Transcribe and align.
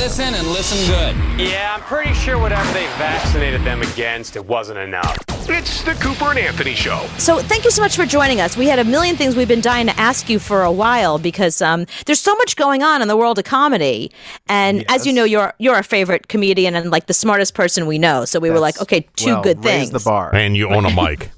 listen 0.00 0.32
and 0.32 0.48
listen 0.48 0.78
good. 0.88 1.14
Yeah, 1.38 1.74
I'm 1.74 1.82
pretty 1.82 2.14
sure 2.14 2.38
whatever 2.38 2.72
they 2.72 2.86
vaccinated 2.96 3.62
them 3.64 3.82
against, 3.82 4.34
it 4.34 4.42
wasn't 4.42 4.78
enough. 4.78 5.18
It's 5.46 5.82
the 5.82 5.92
Cooper 5.92 6.30
and 6.30 6.38
Anthony 6.38 6.74
Show. 6.74 7.06
So 7.18 7.40
thank 7.40 7.64
you 7.64 7.70
so 7.70 7.82
much 7.82 7.96
for 7.96 8.06
joining 8.06 8.40
us. 8.40 8.56
We 8.56 8.66
had 8.66 8.78
a 8.78 8.84
million 8.84 9.16
things 9.16 9.36
we've 9.36 9.46
been 9.46 9.60
dying 9.60 9.88
to 9.88 10.00
ask 10.00 10.30
you 10.30 10.38
for 10.38 10.62
a 10.62 10.72
while 10.72 11.18
because 11.18 11.60
um, 11.60 11.84
there's 12.06 12.18
so 12.18 12.34
much 12.36 12.56
going 12.56 12.82
on 12.82 13.02
in 13.02 13.08
the 13.08 13.16
world 13.16 13.38
of 13.38 13.44
comedy, 13.44 14.10
and 14.48 14.86
as 14.88 15.06
you 15.06 15.12
know, 15.12 15.24
you're 15.24 15.52
you're 15.58 15.74
our 15.74 15.82
favorite 15.82 16.28
comedian 16.28 16.74
and 16.74 16.90
like 16.90 17.06
the 17.06 17.14
smartest 17.14 17.52
person 17.52 17.86
we 17.86 17.98
know. 17.98 18.24
So 18.24 18.40
we 18.40 18.48
were 18.48 18.58
like, 18.58 18.80
okay, 18.80 19.06
two 19.16 19.26
well, 19.26 19.42
good 19.42 19.62
raise 19.62 19.90
things. 19.90 20.02
the 20.02 20.08
bar. 20.08 20.34
And 20.34 20.56
you 20.56 20.70
own 20.70 20.86
a 20.86 20.94
mic. 20.94 21.30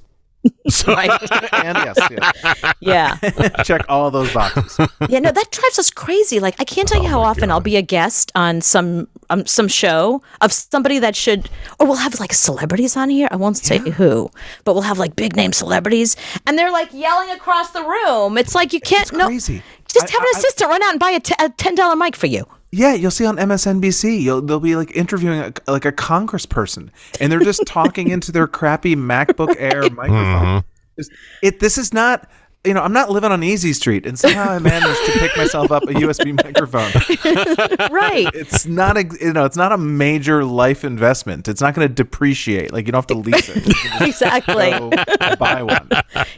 Right. 0.87 1.09
and 1.53 1.77
yes, 1.77 1.97
yes. 2.11 2.73
yeah. 2.81 3.15
check 3.63 3.81
all 3.89 4.11
those 4.11 4.33
boxes. 4.33 4.87
Yeah, 5.09 5.19
no, 5.19 5.31
that 5.31 5.51
drives 5.51 5.79
us 5.79 5.89
crazy. 5.89 6.39
Like, 6.39 6.55
I 6.59 6.63
can't 6.63 6.87
tell 6.87 6.99
Oh 6.99 7.03
you 7.03 7.09
how 7.09 7.21
often 7.21 7.49
I'll 7.51 7.59
be 7.61 7.75
a 7.77 7.81
guest 7.81 8.31
on 8.35 8.61
some 8.61 9.07
um, 9.29 9.45
some 9.45 9.67
show 9.67 10.21
of 10.41 10.51
somebody 10.51 10.99
that 10.99 11.15
should, 11.15 11.49
or 11.79 11.87
we'll 11.87 11.95
have 11.97 12.19
like 12.19 12.33
celebrities 12.33 12.97
on 12.97 13.09
here. 13.09 13.27
I 13.31 13.35
won't 13.37 13.57
say 13.57 13.77
who, 13.79 14.29
but 14.63 14.73
we'll 14.73 14.83
have 14.83 14.99
like 14.99 15.15
big 15.15 15.35
name 15.35 15.53
celebrities, 15.53 16.15
and 16.45 16.57
they're 16.57 16.71
like 16.71 16.89
yelling 16.93 17.29
across 17.29 17.71
the 17.71 17.83
room. 17.83 18.37
It's 18.37 18.53
like 18.55 18.73
you 18.73 18.79
can't. 18.81 19.11
no, 19.13 19.27
crazy. 19.27 19.61
just 19.87 20.07
I- 20.07 20.11
have 20.11 20.21
an 20.21 20.27
I- 20.27 20.31
I- 20.35 20.39
assistant 20.39 20.69
run 20.69 20.83
out 20.83 20.91
and 20.91 20.99
buy 20.99 21.11
a, 21.11 21.19
t- 21.19 21.35
a 21.39 21.49
ten 21.49 21.75
dollar 21.75 21.95
mic 21.95 22.15
for 22.15 22.27
you. 22.27 22.45
Yeah, 22.73 22.95
you'll 22.95 23.11
see 23.11 23.25
on 23.25 23.37
MSNBC. 23.37 24.19
You'll 24.19 24.41
they'll 24.41 24.59
be 24.59 24.75
like 24.75 24.95
interviewing 24.95 25.39
a, 25.39 25.71
like 25.71 25.85
a 25.85 25.91
congressperson, 25.91 26.89
and 27.21 27.31
they're 27.31 27.39
just 27.39 27.67
talking 27.67 28.09
into 28.09 28.31
their 28.31 28.47
crappy 28.47 28.95
MacBook 28.95 29.55
Air 29.59 29.83
mm-hmm. 29.83 29.95
microphone. 29.95 30.63
Just- 30.97 31.11
It 31.43 31.59
this 31.59 31.77
is 31.77 31.93
not. 31.93 32.27
You 32.65 32.73
know, 32.73 32.81
I'm 32.81 32.93
not 32.93 33.09
living 33.09 33.29
on 33.29 33.43
Easy 33.43 33.73
Street, 33.73 34.05
and 34.05 34.17
somehow 34.17 34.49
I 34.49 34.59
managed 34.59 35.05
to 35.07 35.19
pick 35.19 35.35
myself 35.35 35.69
up 35.69 35.83
a 35.83 35.87
USB 35.87 36.33
microphone. 36.43 36.93
Right. 37.91 38.29
It's 38.33 38.65
not 38.65 38.95
a, 38.95 39.03
you 39.19 39.33
know, 39.33 39.43
it's 39.43 39.57
not 39.57 39.73
a 39.73 39.77
major 39.77 40.45
life 40.45 40.85
investment. 40.85 41.49
It's 41.49 41.59
not 41.59 41.75
going 41.75 41.85
to 41.87 41.93
depreciate. 41.93 42.71
Like 42.71 42.85
you 42.85 42.93
don't 42.93 42.99
have 42.99 43.07
to 43.07 43.15
lease 43.15 43.49
it. 43.49 43.67
You 43.67 43.73
can 43.73 43.99
just 43.99 44.21
exactly. 44.21 44.71
buy 45.37 45.61
one. 45.61 45.89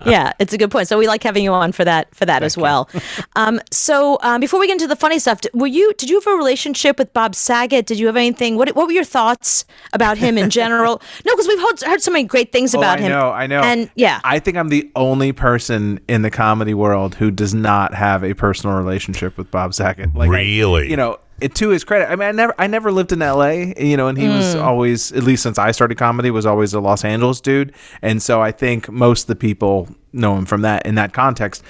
yeah, 0.05 0.33
it's 0.39 0.51
a 0.51 0.57
good 0.57 0.71
point. 0.71 0.87
So 0.87 0.97
we 0.97 1.07
like 1.07 1.21
having 1.21 1.43
you 1.43 1.53
on 1.53 1.71
for 1.71 1.85
that 1.85 2.13
for 2.15 2.25
that 2.25 2.41
as 2.41 2.57
well. 2.57 2.89
um, 3.35 3.61
so 3.71 4.17
um, 4.23 4.41
before 4.41 4.59
we 4.59 4.65
get 4.65 4.73
into 4.73 4.87
the 4.87 4.95
funny 4.95 5.19
stuff, 5.19 5.41
were 5.53 5.67
you 5.67 5.93
did 5.93 6.09
you 6.09 6.19
have 6.19 6.27
a 6.27 6.35
relationship 6.35 6.97
with 6.97 7.13
Bob 7.13 7.35
Saget? 7.35 7.85
Did 7.85 7.99
you 7.99 8.07
have 8.07 8.17
anything? 8.17 8.55
What 8.55 8.75
what 8.75 8.87
were 8.87 8.93
your 8.93 9.03
thoughts 9.03 9.65
about 9.93 10.17
him 10.17 10.39
in 10.39 10.49
general? 10.49 11.03
no, 11.25 11.33
because 11.33 11.47
we've 11.47 11.59
heard, 11.59 11.83
heard 11.83 12.01
so 12.01 12.11
many 12.11 12.23
great 12.23 12.51
things 12.51 12.73
about 12.73 12.99
oh, 12.99 13.03
I 13.03 13.05
him. 13.05 13.11
know, 13.11 13.29
I 13.31 13.45
know. 13.45 13.61
And 13.61 13.91
yeah, 13.95 14.21
I 14.23 14.39
think 14.39 14.57
I'm 14.57 14.69
the 14.69 14.89
only 14.95 15.31
person 15.31 15.99
in 16.07 16.14
the 16.21 16.31
comedy 16.31 16.73
world 16.73 17.15
who 17.15 17.31
does 17.31 17.53
not 17.53 17.93
have 17.93 18.23
a 18.23 18.33
personal 18.33 18.75
relationship 18.75 19.37
with 19.37 19.49
Bob 19.51 19.73
Saget. 19.73 20.13
Like, 20.13 20.29
I- 20.29 20.33
Really? 20.33 20.89
you 20.89 20.97
know, 20.97 21.19
it, 21.41 21.53
to 21.55 21.69
his 21.69 21.83
credit. 21.83 22.09
I 22.09 22.15
mean, 22.15 22.29
I 22.29 22.31
never, 22.31 22.55
I 22.57 22.67
never 22.67 22.91
lived 22.91 23.11
in 23.11 23.21
L.A. 23.21 23.73
You 23.77 23.97
know, 23.97 24.07
and 24.07 24.17
he 24.17 24.27
was 24.27 24.53
hmm. 24.53 24.61
always, 24.61 25.11
at 25.11 25.23
least 25.23 25.43
since 25.43 25.57
I 25.57 25.71
started 25.71 25.97
comedy, 25.97 26.31
was 26.31 26.45
always 26.45 26.73
a 26.73 26.79
Los 26.79 27.03
Angeles 27.03 27.41
dude. 27.41 27.73
And 28.01 28.21
so 28.21 28.41
I 28.41 28.51
think 28.51 28.89
most 28.89 29.23
of 29.23 29.27
the 29.27 29.35
people 29.35 29.89
know 30.13 30.37
him 30.37 30.45
from 30.45 30.61
that 30.61 30.85
in 30.85 30.95
that 30.95 31.13
context. 31.13 31.63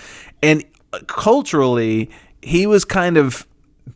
And 0.44 0.64
uh, 0.94 1.00
culturally, 1.08 2.12
he 2.42 2.68
was 2.68 2.86
kind 2.86 3.18
of 3.18 3.48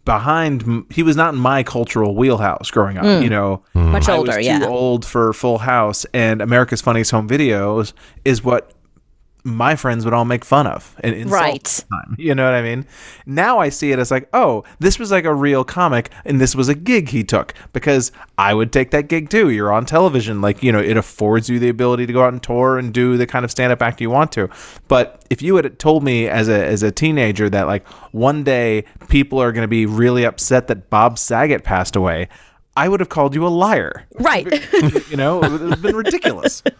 behind 0.06 0.86
he 0.92 1.02
was 1.02 1.16
not 1.16 1.34
in 1.34 1.40
my 1.40 1.64
cultural 1.64 2.16
wheelhouse 2.16 2.70
growing 2.70 2.98
up 2.98 3.06
hmm. 3.06 3.24
you 3.24 3.30
know 3.30 3.64
hmm. 3.74 3.92
Much 3.92 4.08
I 4.08 4.18
older, 4.18 4.38
was 4.38 4.46
yeah. 4.46 4.60
too 4.60 4.66
old 4.66 5.04
for 5.04 5.34
full 5.34 5.58
house 5.58 6.06
and 6.14 6.44
america's 6.44 6.80
funniest 6.80 7.10
home 7.10 7.28
videos 7.28 7.94
is 8.24 8.44
what 8.44 8.72
my 9.46 9.76
friends 9.76 10.04
would 10.04 10.14
all 10.14 10.26
make 10.26 10.44
fun 10.44 10.68
of 10.68 10.96
and 11.02 11.16
insult 11.16 11.42
Right. 11.42 11.84
time. 11.92 12.16
You 12.18 12.36
know 12.36 12.44
what 12.44 12.54
I 12.54 12.62
mean? 12.62 12.86
Now 13.26 13.60
I 13.60 13.70
see 13.70 13.92
it 13.92 13.98
as 14.00 14.12
like, 14.12 14.28
oh, 14.34 14.64
this 14.80 15.00
was 15.00 15.12
like 15.12 15.24
a 15.26 15.34
real 15.34 15.64
comic 15.64 16.10
and 16.26 16.42
this 16.42 16.56
was 16.56 16.68
a 16.68 16.76
gig 16.76 17.10
he 17.10 17.24
took 17.24 17.54
because 17.72 18.12
I 18.38 18.54
would 18.54 18.74
take 18.74 18.92
that 18.92 19.08
gig 19.08 19.30
too. 19.30 19.50
You're 19.50 19.72
on 19.72 19.86
television. 19.86 20.42
Like, 20.42 20.62
you 20.62 20.72
know, 20.72 20.80
it 20.80 20.98
affords 20.98 21.50
you 21.50 21.58
the 21.58 21.70
ability 21.70 22.06
to 22.06 22.14
go 22.14 22.24
out 22.24 22.34
and 22.34 22.44
tour 22.44 22.78
and 22.78 22.94
do 22.94 23.16
the 23.18 23.26
kind 23.26 23.46
of 23.46 23.52
stand 23.52 23.72
up 23.72 23.82
act 23.82 24.02
you 24.02 24.10
want 24.10 24.32
to. 24.34 24.50
But 24.90 25.24
if 25.30 25.42
you 25.42 25.56
had 25.56 25.80
told 25.80 26.04
me 26.04 26.28
as 26.28 26.50
a 26.50 26.66
as 26.66 26.84
a 26.84 26.92
teenager 26.92 27.50
that 27.50 27.66
like 27.66 27.88
one 28.12 28.44
day 28.44 28.84
people 29.08 29.42
are 29.42 29.52
going 29.54 29.64
to 29.64 29.68
be 29.70 29.86
really 29.86 30.26
upset 30.26 30.68
that 30.68 30.90
Bob 30.90 31.18
Saget 31.18 31.64
passed 31.64 31.96
away, 31.96 32.28
I 32.76 32.90
would 32.90 33.00
have 33.00 33.10
called 33.10 33.36
you 33.36 33.46
a 33.46 33.50
liar. 33.50 34.06
right. 34.20 34.48
You 35.10 35.18
know, 35.18 35.42
it 35.44 35.50
would 35.52 35.62
have 35.62 35.82
been 35.82 35.96
ridiculous. 35.96 36.62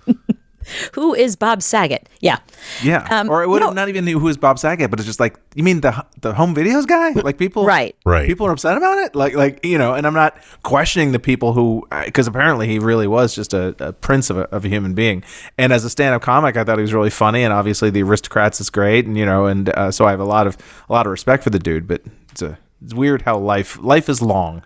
Who 0.94 1.14
is 1.14 1.36
Bob 1.36 1.62
Saget? 1.62 2.08
Yeah. 2.20 2.38
Yeah, 2.84 3.08
Um, 3.10 3.30
or 3.30 3.42
I 3.44 3.46
would 3.46 3.62
have 3.62 3.72
no. 3.72 3.82
not 3.82 3.90
even 3.90 4.06
knew 4.06 4.20
who 4.20 4.26
was 4.26 4.38
Bob 4.38 4.60
Saget, 4.60 4.90
but 4.90 5.00
it's 5.00 5.08
just 5.08 5.20
like 5.20 5.40
you 5.56 5.64
mean 5.64 5.82
the 5.82 6.06
the 6.22 6.34
home 6.34 6.54
videos 6.54 6.86
guy? 6.88 7.12
Like 7.12 7.38
people, 7.38 7.66
Right. 7.66 7.96
Right. 8.06 8.28
People 8.28 8.46
are 8.48 8.52
upset 8.52 8.78
about 8.78 8.98
it, 9.00 9.16
like 9.16 9.34
like 9.36 9.66
you 9.66 9.78
know. 9.78 9.94
And 9.94 10.06
I'm 10.06 10.14
not 10.14 10.38
questioning 10.64 11.12
the 11.12 11.20
people 11.20 11.54
who, 11.54 11.88
because 12.06 12.28
apparently 12.28 12.68
he 12.68 12.80
really 12.80 13.08
was 13.08 13.34
just 13.36 13.54
a, 13.54 13.76
a 13.80 13.94
prince 13.94 14.30
of 14.30 14.38
a, 14.38 14.42
of 14.56 14.66
a 14.66 14.68
human 14.70 14.94
being. 14.94 15.24
And 15.58 15.72
as 15.74 15.84
a 15.86 15.90
stand 15.90 16.14
up 16.16 16.22
comic, 16.22 16.58
I 16.58 16.64
thought 16.64 16.78
he 16.78 16.82
was 16.84 16.94
really 16.94 17.10
funny, 17.10 17.44
and 17.44 17.54
obviously 17.54 17.90
the 17.90 18.04
Aristocrats 18.04 18.60
is 18.62 18.70
great, 18.70 19.06
and 19.06 19.18
you 19.18 19.26
know, 19.26 19.46
and 19.46 19.70
uh, 19.70 19.92
so 19.92 20.06
I 20.06 20.12
have 20.12 20.20
a 20.20 20.26
lot 20.26 20.48
of 20.48 20.58
a 20.90 20.94
lot 20.94 21.06
of 21.06 21.12
respect 21.12 21.44
for 21.44 21.50
the 21.50 21.60
dude. 21.60 21.88
But 21.88 22.02
it's 22.32 22.42
a 22.42 22.58
it's 22.84 22.94
weird 22.94 23.24
how 23.24 23.38
life 23.38 23.78
life 23.82 24.10
is 24.10 24.22
long. 24.22 24.64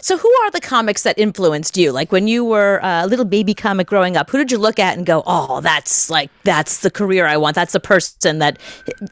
So 0.00 0.16
who 0.16 0.28
are 0.42 0.50
the 0.50 0.60
comics 0.60 1.02
that 1.02 1.18
influenced 1.18 1.76
you? 1.76 1.92
Like 1.92 2.12
when 2.12 2.28
you 2.28 2.44
were 2.44 2.80
a 2.82 3.06
little 3.06 3.24
baby 3.24 3.54
comic 3.54 3.86
growing 3.86 4.16
up, 4.16 4.30
who 4.30 4.38
did 4.38 4.50
you 4.50 4.58
look 4.58 4.78
at 4.78 4.96
and 4.96 5.04
go, 5.06 5.22
"Oh, 5.26 5.60
that's 5.60 6.08
like 6.10 6.30
that's 6.44 6.78
the 6.80 6.90
career 6.90 7.26
I 7.26 7.36
want. 7.36 7.54
That's 7.54 7.72
the 7.72 7.80
person 7.80 8.38
that 8.38 8.58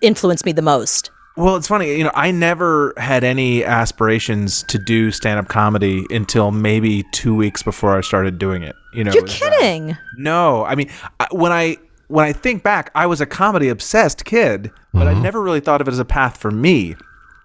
influenced 0.00 0.46
me 0.46 0.52
the 0.52 0.62
most." 0.62 1.10
Well, 1.36 1.54
it's 1.54 1.68
funny, 1.68 1.96
you 1.96 2.02
know, 2.02 2.10
I 2.14 2.32
never 2.32 2.92
had 2.96 3.22
any 3.22 3.64
aspirations 3.64 4.64
to 4.64 4.76
do 4.76 5.12
stand 5.12 5.38
up 5.38 5.46
comedy 5.46 6.04
until 6.10 6.50
maybe 6.50 7.04
two 7.12 7.32
weeks 7.32 7.62
before 7.62 7.96
I 7.96 8.00
started 8.00 8.40
doing 8.40 8.64
it. 8.64 8.74
You 8.92 9.04
know, 9.04 9.12
You're 9.12 9.22
it 9.24 9.30
was, 9.30 9.42
uh, 9.42 9.50
kidding. 9.50 9.96
no, 10.16 10.64
I 10.64 10.74
mean, 10.74 10.90
I, 11.20 11.28
when 11.30 11.52
I 11.52 11.76
when 12.08 12.24
I 12.24 12.32
think 12.32 12.64
back, 12.64 12.90
I 12.96 13.06
was 13.06 13.20
a 13.20 13.26
comedy 13.26 13.68
obsessed 13.68 14.24
kid, 14.24 14.72
but 14.92 15.06
I 15.06 15.14
never 15.14 15.40
really 15.40 15.60
thought 15.60 15.80
of 15.80 15.86
it 15.86 15.92
as 15.92 15.98
a 16.00 16.04
path 16.04 16.38
for 16.38 16.50
me. 16.50 16.96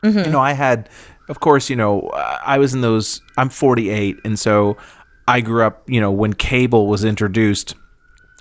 You 0.01 0.11
know, 0.11 0.39
I 0.41 0.51
had, 0.51 0.89
of 1.29 1.39
course, 1.39 1.69
you 1.69 1.75
know, 1.75 2.01
uh, 2.01 2.39
I 2.45 2.57
was 2.57 2.73
in 2.73 2.81
those. 2.81 3.21
I'm 3.37 3.49
48, 3.49 4.19
and 4.25 4.37
so 4.37 4.77
I 5.27 5.41
grew 5.41 5.63
up, 5.63 5.89
you 5.89 6.01
know, 6.01 6.11
when 6.11 6.33
cable 6.33 6.87
was 6.87 7.03
introduced, 7.03 7.75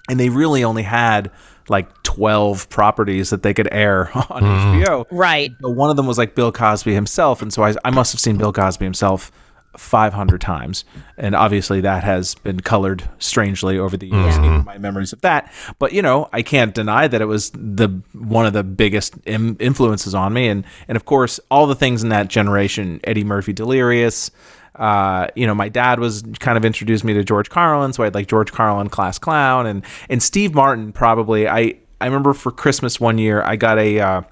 and 0.09 0.19
they 0.19 0.29
really 0.29 0.65
only 0.65 0.83
had 0.83 1.31
like 1.69 2.03
12 2.03 2.69
properties 2.69 3.31
that 3.31 3.43
they 3.43 3.55
could 3.55 3.69
air 3.73 4.11
on 4.31 4.43
HBO. 4.43 5.07
Right. 5.11 5.55
But 5.61 5.71
one 5.71 5.91
of 5.91 5.97
them 5.97 6.07
was 6.07 6.19
like 6.19 6.35
Bill 6.35 6.53
Cosby 6.53 6.93
himself, 6.93 7.43
and 7.43 7.53
so 7.53 7.63
I, 7.63 7.75
I 7.85 7.91
must 7.91 8.13
have 8.13 8.21
seen 8.21 8.37
Bill 8.37 8.53
Cosby 8.53 8.85
himself 8.85 9.31
500 9.77 10.41
times, 10.41 10.85
and 11.17 11.35
obviously 11.35 11.81
that 11.81 12.05
has 12.05 12.35
been 12.35 12.61
colored 12.61 13.09
strangely 13.19 13.79
over 13.79 13.97
the 13.97 14.07
years. 14.07 14.37
in 14.37 14.65
My 14.65 14.79
memories 14.79 15.13
of 15.13 15.21
that, 15.23 15.53
but 15.79 15.93
you 15.93 16.03
know, 16.03 16.29
I 16.33 16.43
can't 16.43 16.75
deny 16.75 17.09
that 17.09 17.21
it 17.21 17.27
was 17.27 17.51
the 17.51 18.03
one 18.13 18.47
of 18.47 18.53
the 18.53 18.63
biggest 18.65 19.15
Im- 19.27 19.57
influences 19.61 20.15
on 20.15 20.33
me, 20.33 20.49
and 20.49 20.65
and 20.89 20.97
of 20.97 21.05
course 21.05 21.41
all 21.51 21.67
the 21.67 21.75
things 21.75 22.03
in 22.03 22.11
that 22.11 22.29
generation, 22.29 23.01
Eddie 23.05 23.25
Murphy, 23.25 23.53
Delirious. 23.53 24.31
Uh, 24.75 25.27
you 25.37 25.47
know, 25.47 25.55
my 25.55 25.69
dad 25.69 26.01
was 26.01 26.23
kind 26.41 26.57
of 26.57 26.65
introduced 26.65 27.05
me 27.05 27.13
to 27.13 27.23
George 27.23 27.51
Carlin, 27.51 27.93
so 27.93 28.03
I 28.03 28.07
had 28.07 28.15
like 28.15 28.27
George 28.27 28.53
Carlin, 28.53 28.89
Class 28.89 29.19
Clown, 29.19 29.67
and 29.67 29.85
and 30.09 30.23
Steve 30.23 30.55
Martin. 30.55 30.93
Probably, 30.93 31.49
I 31.49 31.77
I 32.01 32.07
remember 32.07 32.33
for 32.35 32.51
Christmas 32.51 32.99
one 32.99 33.19
year 33.19 33.43
I 33.43 33.57
got 33.57 33.79
a 33.79 34.01
uh, 34.01 34.23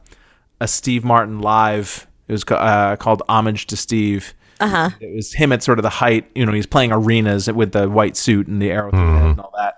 a 0.61 0.69
Steve 0.69 1.05
Martin 1.05 1.41
live. 1.41 2.07
It 2.29 2.33
was 2.33 2.45
uh, 2.49 2.97
called 2.97 3.23
Homage 3.29 3.67
to 3.67 3.77
Steve. 3.77 4.35
Uh-huh. 4.61 4.91
It 5.01 5.15
was 5.15 5.33
him 5.33 5.53
at 5.53 5.63
sort 5.63 5.79
of 5.79 5.83
the 5.83 5.91
height. 5.91 6.31
You 6.35 6.47
know, 6.47 6.53
he's 6.53 6.67
playing 6.67 6.93
arenas 6.93 7.51
with 7.51 7.73
the 7.73 7.89
white 7.89 8.17
suit 8.17 8.47
and 8.47 8.61
the 8.61 8.71
arrow 8.71 8.91
through 8.91 9.01
the 9.01 9.19
head 9.19 9.31
and 9.31 9.41
all 9.41 9.53
that. 9.57 9.77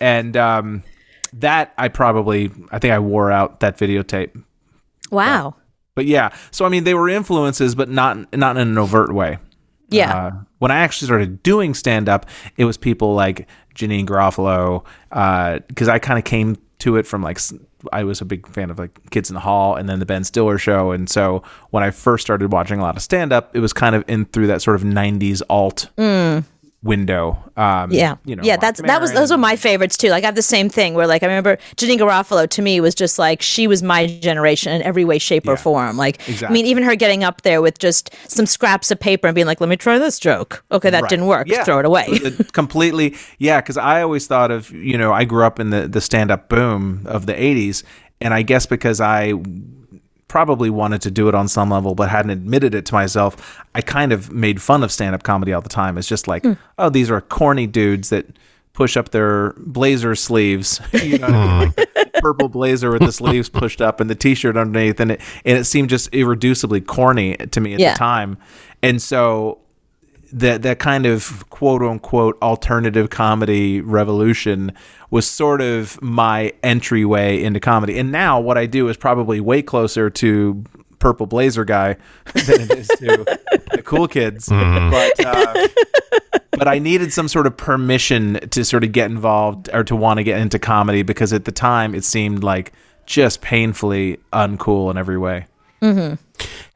And 0.00 0.36
um, 0.36 0.82
that 1.34 1.72
I 1.78 1.88
probably, 1.88 2.50
I 2.70 2.78
think 2.78 2.92
I 2.92 2.98
wore 2.98 3.30
out 3.30 3.60
that 3.60 3.78
videotape. 3.78 4.42
Wow. 5.10 5.56
But 5.94 6.06
yeah, 6.06 6.34
so 6.50 6.64
I 6.64 6.70
mean, 6.70 6.84
they 6.84 6.94
were 6.94 7.08
influences, 7.08 7.74
but 7.74 7.88
not 7.88 8.34
not 8.34 8.56
in 8.56 8.68
an 8.68 8.78
overt 8.78 9.14
way. 9.14 9.38
Yeah. 9.90 10.16
Uh, 10.16 10.30
when 10.58 10.70
I 10.72 10.78
actually 10.78 11.06
started 11.06 11.42
doing 11.42 11.74
stand 11.74 12.08
up, 12.08 12.26
it 12.56 12.64
was 12.64 12.76
people 12.76 13.14
like 13.14 13.46
Janeane 13.76 14.06
Garofalo, 14.06 14.84
because 15.68 15.88
I 15.88 15.98
kind 16.00 16.18
of 16.18 16.24
came 16.24 16.56
to 16.84 16.96
it 16.96 17.06
from 17.06 17.22
like 17.22 17.40
I 17.92 18.04
was 18.04 18.20
a 18.20 18.24
big 18.26 18.46
fan 18.46 18.70
of 18.70 18.78
like 18.78 19.10
Kids 19.10 19.30
in 19.30 19.34
the 19.34 19.40
Hall 19.40 19.74
and 19.74 19.88
then 19.88 20.00
the 20.00 20.06
Ben 20.06 20.22
Stiller 20.22 20.58
show, 20.58 20.92
and 20.92 21.08
so 21.08 21.42
when 21.70 21.82
I 21.82 21.90
first 21.90 22.22
started 22.22 22.52
watching 22.52 22.78
a 22.78 22.82
lot 22.82 22.96
of 22.96 23.02
stand 23.02 23.32
up, 23.32 23.56
it 23.56 23.60
was 23.60 23.72
kind 23.72 23.94
of 23.94 24.04
in 24.06 24.26
through 24.26 24.48
that 24.48 24.60
sort 24.60 24.76
of 24.76 24.82
'90s 24.82 25.42
alt 25.48 25.88
mm. 25.96 26.44
Window. 26.84 27.42
Um. 27.56 27.90
Yeah, 27.90 28.16
you 28.24 28.36
know, 28.36 28.42
yeah. 28.44 28.52
Marc 28.52 28.60
That's 28.60 28.82
that 28.82 29.00
was 29.00 29.12
those 29.12 29.30
were 29.30 29.38
my 29.38 29.56
favorites 29.56 29.96
too. 29.96 30.10
Like 30.10 30.22
I 30.22 30.26
have 30.26 30.34
the 30.34 30.42
same 30.42 30.68
thing 30.68 30.94
where 30.94 31.06
like 31.06 31.22
I 31.22 31.26
remember 31.26 31.56
Janeane 31.76 31.98
Garofalo 31.98 32.48
to 32.48 32.62
me 32.62 32.80
was 32.80 32.94
just 32.94 33.18
like 33.18 33.42
she 33.42 33.66
was 33.66 33.82
my 33.82 34.06
generation 34.06 34.72
in 34.72 34.82
every 34.82 35.04
way, 35.04 35.18
shape, 35.18 35.48
or 35.48 35.56
form. 35.56 35.96
Like 35.96 36.20
I 36.42 36.50
mean, 36.50 36.66
even 36.66 36.82
her 36.84 36.94
getting 36.94 37.24
up 37.24 37.42
there 37.42 37.62
with 37.62 37.78
just 37.78 38.14
some 38.28 38.46
scraps 38.46 38.90
of 38.90 39.00
paper 39.00 39.26
and 39.26 39.34
being 39.34 39.46
like, 39.46 39.60
"Let 39.60 39.70
me 39.70 39.76
try 39.76 39.98
this 39.98 40.18
joke." 40.18 40.64
Okay, 40.70 40.90
that 40.90 41.02
Right. 41.02 41.08
didn't 41.10 41.26
work. 41.26 41.48
Yeah. 41.48 41.64
Throw 41.64 41.78
it 41.80 41.86
away. 41.86 42.04
It 42.08 42.52
completely 42.52 43.14
yeah 43.38 43.60
because 43.60 43.76
i 43.76 44.02
always 44.02 44.26
thought 44.26 44.50
of 44.50 44.70
you 44.70 44.98
know 44.98 45.12
i 45.12 45.24
grew 45.24 45.44
up 45.44 45.58
in 45.58 45.70
the, 45.70 45.88
the 45.88 46.00
stand-up 46.00 46.48
boom 46.48 47.02
of 47.06 47.26
the 47.26 47.32
80s 47.32 47.82
and 48.20 48.34
i 48.34 48.42
guess 48.42 48.66
because 48.66 49.00
i 49.00 49.32
probably 50.28 50.70
wanted 50.70 51.02
to 51.02 51.10
do 51.10 51.28
it 51.28 51.34
on 51.34 51.48
some 51.48 51.70
level, 51.70 51.94
but 51.94 52.08
hadn't 52.08 52.30
admitted 52.30 52.74
it 52.74 52.86
to 52.86 52.94
myself. 52.94 53.62
I 53.74 53.80
kind 53.80 54.12
of 54.12 54.32
made 54.32 54.60
fun 54.62 54.82
of 54.82 54.90
stand 54.90 55.14
up 55.14 55.22
comedy 55.22 55.52
all 55.52 55.60
the 55.60 55.68
time. 55.68 55.98
It's 55.98 56.08
just 56.08 56.26
like, 56.26 56.42
hmm. 56.42 56.52
oh, 56.78 56.90
these 56.90 57.10
are 57.10 57.20
corny 57.20 57.66
dudes 57.66 58.08
that 58.10 58.26
push 58.72 58.96
up 58.96 59.10
their 59.10 59.52
blazer 59.58 60.14
sleeves, 60.16 60.80
you 60.92 61.18
know, 61.18 61.70
Like, 61.96 62.12
purple 62.14 62.48
blazer 62.48 62.90
with 62.90 63.02
the 63.02 63.12
sleeves 63.12 63.48
pushed 63.48 63.80
up 63.80 64.00
and 64.00 64.08
the 64.10 64.14
t-shirt 64.14 64.56
underneath, 64.56 64.98
and 64.98 65.12
it 65.12 65.20
and 65.44 65.58
it 65.58 65.64
seemed 65.64 65.90
just 65.90 66.10
irreducibly 66.12 66.84
corny 66.84 67.36
to 67.36 67.60
me 67.60 67.74
at 67.74 67.80
Yeah. 67.80 67.92
the 67.92 67.98
time, 67.98 68.38
and 68.82 69.00
so 69.00 69.58
that 70.34 70.62
that 70.62 70.80
kind 70.80 71.06
of 71.06 71.48
quote 71.50 71.80
unquote 71.80 72.36
alternative 72.42 73.08
comedy 73.08 73.80
revolution 73.80 74.72
was 75.10 75.26
sort 75.26 75.60
of 75.60 76.00
my 76.02 76.52
entryway 76.62 77.42
into 77.42 77.60
comedy. 77.60 77.98
And 77.98 78.10
now 78.10 78.40
what 78.40 78.58
I 78.58 78.66
do 78.66 78.88
is 78.88 78.96
probably 78.96 79.40
way 79.40 79.62
closer 79.62 80.10
to 80.10 80.64
purple 80.98 81.26
blazer 81.26 81.64
guy 81.64 81.96
than 82.34 82.62
it 82.62 82.70
is 82.72 82.88
to 82.88 83.24
the 83.70 83.82
cool 83.84 84.08
kids. 84.08 84.48
But 84.48 85.24
uh, 85.24 85.68
but 86.50 86.66
I 86.66 86.80
needed 86.80 87.12
some 87.12 87.28
sort 87.28 87.46
of 87.46 87.56
permission 87.56 88.40
to 88.50 88.64
sort 88.64 88.82
of 88.82 88.90
get 88.90 89.10
involved 89.10 89.70
or 89.72 89.84
to 89.84 89.94
want 89.94 90.18
to 90.18 90.24
get 90.24 90.40
into 90.40 90.58
comedy 90.58 91.02
because 91.02 91.32
at 91.32 91.44
the 91.44 91.52
time 91.52 91.94
it 91.94 92.02
seemed 92.04 92.42
like 92.42 92.72
just 93.06 93.40
painfully 93.40 94.18
uncool 94.32 94.90
in 94.90 94.98
every 94.98 95.18
way. 95.18 95.46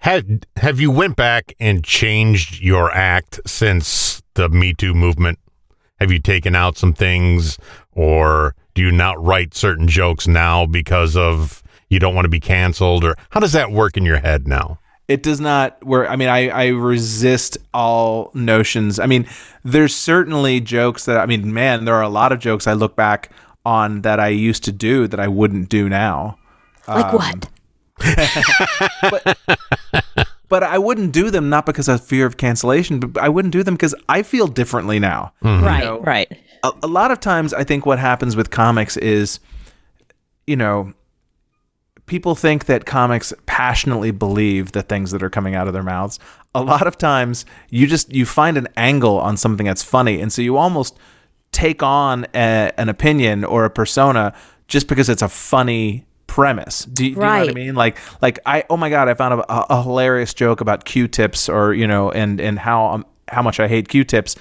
Have 0.01 0.27
Have 0.57 0.81
you 0.81 0.91
went 0.91 1.17
back 1.17 1.55
and 1.59 1.85
changed 1.85 2.61
your 2.61 2.91
act 2.93 3.41
since 3.47 4.23
the 4.35 4.49
Me 4.49 4.75
Too 4.75 4.95
movement? 4.95 5.39
Have 6.01 6.13
you 6.13 6.21
taken 6.21 6.55
out 6.55 6.77
some 6.77 6.93
things, 6.93 7.59
or 7.93 8.55
do 8.75 8.83
you 8.83 8.93
not 8.93 9.23
write 9.23 9.55
certain 9.55 9.89
jokes 9.89 10.29
now 10.29 10.65
because 10.65 11.17
of 11.17 11.63
you 11.89 11.99
don't 11.99 12.15
want 12.15 12.25
to 12.27 12.31
be 12.31 12.41
canceled, 12.41 13.05
or 13.05 13.17
how 13.31 13.41
does 13.41 13.53
that 13.53 13.73
work 13.73 13.97
in 13.97 14.05
your 14.05 14.19
head 14.19 14.47
now? 14.47 14.79
it 15.09 15.23
does 15.23 15.41
not 15.41 15.83
where 15.85 16.09
i 16.09 16.17
mean 16.17 16.29
I, 16.29 16.49
I 16.51 16.67
resist 16.67 17.57
all 17.73 18.31
notions 18.35 18.99
i 18.99 19.07
mean 19.07 19.27
there's 19.65 19.95
certainly 19.95 20.61
jokes 20.61 21.07
that 21.07 21.17
i 21.17 21.27
mean 21.27 21.53
man 21.53 21.87
there 21.87 21.95
are 21.95 22.03
a 22.03 22.11
lot 22.11 22.31
of 22.31 22.39
jokes 22.39 22.67
i 22.67 22.75
look 22.75 22.95
back 22.95 23.31
on 23.65 24.03
that 24.03 24.21
i 24.21 24.29
used 24.29 24.65
to 24.65 24.73
do 24.73 25.09
that 25.09 25.19
i 25.19 25.27
wouldn't 25.27 25.71
do 25.71 25.89
now 25.89 26.39
Like 26.87 27.07
um, 27.07 27.15
what? 27.17 27.49
but 30.49 30.63
i 30.63 30.79
wouldn't 30.79 31.13
do 31.13 31.31
them 31.31 31.49
not 31.49 31.67
because 31.67 31.89
of 31.89 32.05
fear 32.05 32.27
of 32.27 32.37
cancellation 32.37 33.01
but 33.01 33.21
i 33.23 33.29
wouldn't 33.29 33.53
do 33.53 33.63
them 33.63 33.75
because 33.75 33.95
i 34.09 34.23
feel 34.23 34.47
differently 34.47 34.99
now 34.99 35.33
mm-hmm. 35.43 35.65
Right, 35.65 35.85
know, 35.85 36.01
right. 36.01 36.31
a, 36.63 36.73
a 36.83 36.87
lot 36.87 37.11
of 37.11 37.21
times 37.21 37.53
I 37.55 37.65
think 37.65 37.87
what 37.87 37.99
happens 37.99 38.37
with 38.37 38.51
comics 38.51 38.97
is, 38.97 39.41
you 40.47 40.57
know, 40.57 40.93
people 42.07 42.35
think 42.35 42.67
that 42.67 42.87
comics 42.87 43.33
passionately 43.47 44.11
believe 44.11 44.73
the 44.73 44.83
things 44.83 45.11
that 45.11 45.23
are 45.23 45.31
coming 45.31 45.55
out 45.55 45.67
of 45.67 45.75
their 45.75 45.83
mouths. 45.83 46.19
A 46.55 46.63
lot 46.63 46.87
of 46.87 46.97
times 46.97 47.45
you 47.71 47.87
just 47.87 48.13
you 48.13 48.25
find 48.25 48.57
an 48.57 48.69
angle 48.77 49.19
on 49.19 49.37
something 49.37 49.67
that's 49.67 49.83
funny 49.83 50.21
and 50.21 50.33
so 50.33 50.43
you 50.43 50.57
almost 50.57 50.99
take 51.53 51.83
on 51.83 52.27
a, 52.35 52.73
an 52.79 52.89
opinion 52.89 53.45
or 53.45 53.65
a 53.65 53.71
persona 53.71 54.35
just 54.67 54.89
because 54.89 55.09
it's 55.09 55.23
a 55.23 55.29
funny 55.29 56.05
premise. 56.39 56.85
Do, 56.85 57.05
you- 57.05 57.15
do 57.17 57.21
you 57.21 57.27
know 57.27 57.39
what 57.41 57.51
I 57.51 57.53
mean? 57.53 57.75
Like 57.75 57.99
like 58.23 58.39
I 58.47 58.63
oh 58.71 58.77
my 58.77 58.91
god, 58.91 59.09
I 59.09 59.15
found 59.15 59.35
a, 59.41 59.53
a, 59.53 59.67
a 59.71 59.83
hilarious 59.83 60.33
joke 60.35 60.61
about 60.61 60.85
Q-tips 60.85 61.49
or 61.49 61.75
you 61.75 61.87
know 61.87 62.11
and 62.13 62.41
and 62.41 62.59
how 62.61 62.87
um, 62.87 63.07
how 63.27 63.43
much 63.43 63.59
I 63.59 63.67
hate 63.67 63.89
Q-tips 63.89 64.37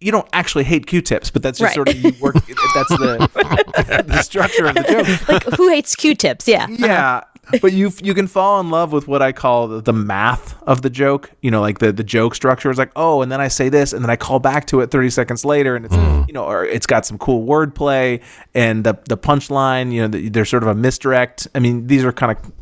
you 0.00 0.12
don't 0.12 0.28
actually 0.32 0.62
hate 0.62 0.86
Q-tips, 0.86 1.28
but 1.28 1.42
that's 1.42 1.58
just 1.58 1.70
Right. 1.70 1.74
sort 1.74 1.88
of 1.88 1.96
you 2.00 2.12
work. 2.20 2.34
That's 2.36 2.88
the 2.90 4.04
the 4.06 4.22
structure 4.22 4.66
of 4.66 4.76
the 4.76 4.82
joke. 4.84 5.28
Like 5.28 5.56
who 5.56 5.68
hates 5.68 5.96
Q-tips? 5.96 6.46
Yeah. 6.46 6.68
Yeah, 6.70 7.22
but 7.62 7.72
you 7.72 7.92
you 8.02 8.14
can 8.14 8.26
fall 8.26 8.60
in 8.60 8.70
love 8.70 8.92
with 8.92 9.08
what 9.08 9.22
I 9.22 9.32
call 9.32 9.68
the, 9.68 9.80
the 9.80 9.92
math 9.92 10.60
of 10.62 10.82
the 10.82 10.90
joke. 10.90 11.30
You 11.40 11.50
know, 11.50 11.60
like 11.60 11.78
the 11.78 11.92
the 11.92 12.04
joke 12.04 12.34
structure 12.34 12.70
is 12.70 12.78
like, 12.78 12.92
oh, 12.96 13.22
and 13.22 13.30
then 13.32 13.40
I 13.40 13.48
say 13.48 13.68
this, 13.68 13.92
and 13.92 14.02
then 14.02 14.10
I 14.10 14.16
call 14.16 14.38
back 14.38 14.66
to 14.66 14.80
it 14.80 14.90
thirty 14.90 15.10
seconds 15.10 15.44
later, 15.44 15.76
and 15.76 15.84
it's 15.84 15.94
hmm. 15.94 16.24
you 16.26 16.34
know, 16.34 16.44
or 16.44 16.64
it's 16.64 16.86
got 16.86 17.06
some 17.06 17.18
cool 17.18 17.46
wordplay, 17.46 18.22
and 18.54 18.84
the 18.84 18.98
the 19.08 19.16
punchline. 19.16 19.92
You 19.92 20.02
know, 20.02 20.08
the, 20.08 20.28
there's 20.28 20.48
sort 20.48 20.62
of 20.62 20.68
a 20.68 20.74
misdirect. 20.74 21.48
I 21.54 21.58
mean, 21.58 21.86
these 21.86 22.04
are 22.04 22.12
kind 22.12 22.32
of 22.32 22.52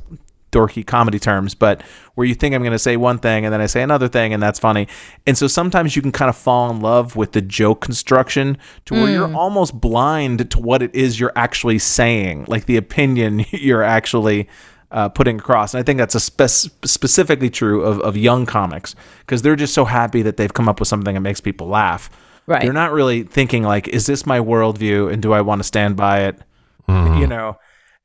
dorky 0.57 0.87
comedy 0.87 1.19
terms, 1.19 1.55
but 1.55 1.83
where 2.15 2.27
you 2.27 2.35
think 2.35 2.55
I'm 2.55 2.63
going 2.63 2.73
to 2.73 2.79
say 2.79 2.97
one 2.97 3.19
thing 3.19 3.45
and 3.45 3.53
then 3.53 3.61
I 3.61 3.67
say 3.67 3.83
another 3.83 4.09
thing 4.09 4.33
and 4.33 4.43
that's 4.43 4.59
funny. 4.59 4.89
And 5.27 5.37
so 5.37 5.47
sometimes 5.47 5.95
you 5.95 6.03
can 6.03 6.13
kind 6.13 6.29
of 6.29 6.37
fall 6.37 6.71
in 6.71 6.81
love 6.81 7.15
with 7.15 7.33
the 7.33 7.43
joke 7.43 7.83
construction 7.83 8.57
to 8.87 8.95
where 8.95 9.11
you're 9.11 9.29
hmm. 9.29 9.37
almost 9.37 9.79
blind 9.79 10.51
to 10.51 10.59
what 10.59 10.83
it 10.83 10.95
is 10.95 11.21
you're 11.21 11.33
actually 11.37 11.79
saying, 11.79 12.47
like 12.49 12.67
the 12.67 12.77
opinion 12.77 13.45
you're 13.51 13.83
actually 13.83 14.49
uh, 14.97 15.09
putting 15.11 15.39
across. 15.39 15.75
And 15.75 15.79
I 15.81 15.85
think 15.85 15.99
that's 15.99 16.15
a 16.17 16.21
spec- 16.21 16.73
specifically 16.85 17.51
true 17.51 17.83
of, 17.83 18.01
of 18.01 18.17
young 18.17 18.47
comics 18.47 18.97
because 19.21 19.43
they're 19.43 19.55
just 19.55 19.75
so 19.75 19.85
happy 19.85 20.23
that 20.23 20.37
they've 20.39 20.53
come 20.53 20.69
up 20.69 20.81
with 20.81 20.89
something 20.89 21.15
that 21.15 21.21
makes 21.21 21.41
people 21.41 21.69
laugh. 21.69 22.11
Right. 22.47 22.63
They're 22.63 22.73
not 22.73 22.93
really 22.93 23.23
thinking 23.23 23.63
like, 23.63 23.87
is 23.89 24.07
this 24.07 24.25
my 24.27 24.39
worldview 24.41 25.13
and 25.13 25.21
do 25.23 25.33
I 25.33 25.43
want 25.43 25.61
to 25.61 25.65
stand 25.65 25.97
by 25.97 26.23
it? 26.29 26.39
You 26.89 27.27
know, 27.27 27.59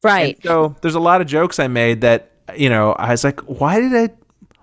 Right. 0.04 0.36
and 0.36 0.44
so 0.44 0.76
there's 0.82 0.96
a 0.96 1.00
lot 1.00 1.22
of 1.22 1.28
jokes 1.28 1.60
I 1.60 1.68
made 1.68 2.02
that 2.02 2.32
you 2.58 2.70
know 2.70 2.94
I 2.94 3.12
was 3.12 3.24
like, 3.24 3.40
why 3.42 3.80
did 3.80 3.94
I? 3.96 4.10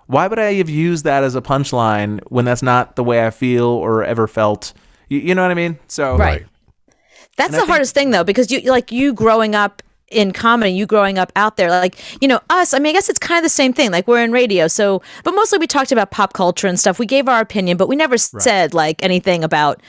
Why 0.07 0.27
would 0.27 0.39
I 0.41 0.55
have 0.55 0.69
used 0.69 1.05
that 1.05 1.23
as 1.23 1.37
a 1.37 1.41
punchline 1.41 2.21
when 2.29 2.45
that's 2.45 2.63
not 2.63 2.97
the 2.97 3.05
way 3.05 3.25
I 3.25 3.31
feel 3.31 3.67
or 3.67 4.03
ever 4.03 4.27
felt? 4.27 4.73
You, 5.09 5.21
you 5.21 5.35
know 5.37 5.43
what 5.43 5.51
I 5.53 5.55
mean? 5.55 5.79
So 5.87 6.17
Right. 6.17 6.45
That's 7.37 7.55
the 7.55 7.65
hardest 7.67 7.95
thing 7.95 8.11
though, 8.11 8.25
because 8.25 8.51
you 8.51 8.61
like 8.63 8.91
you 8.91 9.13
growing 9.15 9.55
up 9.55 9.83
in 10.10 10.32
comedy, 10.32 10.72
you 10.72 10.87
growing 10.87 11.19
up 11.19 11.32
out 11.37 11.56
there, 11.56 11.70
like, 11.70 11.96
you 12.22 12.28
know, 12.28 12.40
us, 12.50 12.75
I 12.75 12.78
mean, 12.78 12.90
I 12.90 12.93
guess 12.94 13.08
it's 13.08 13.19
kind 13.19 13.38
of 13.38 13.43
the 13.43 13.49
same 13.49 13.72
thing. 13.72 13.90
Like 13.90 14.08
we're 14.08 14.22
in 14.22 14.32
radio. 14.32 14.69
So 14.69 15.02
but 15.25 15.32
mostly 15.32 15.58
we 15.58 15.66
talked 15.66 15.93
about 15.93 16.10
pop 16.10 16.32
culture 16.32 16.66
and 16.66 16.78
stuff. 16.78 16.99
We 16.99 17.06
gave 17.06 17.28
our 17.28 17.40
opinion, 17.40 17.76
but 17.76 17.88
we 17.88 17.96
never 17.96 18.19
said 18.19 18.75
like 18.75 19.02
anything 19.02 19.44
about 19.44 19.81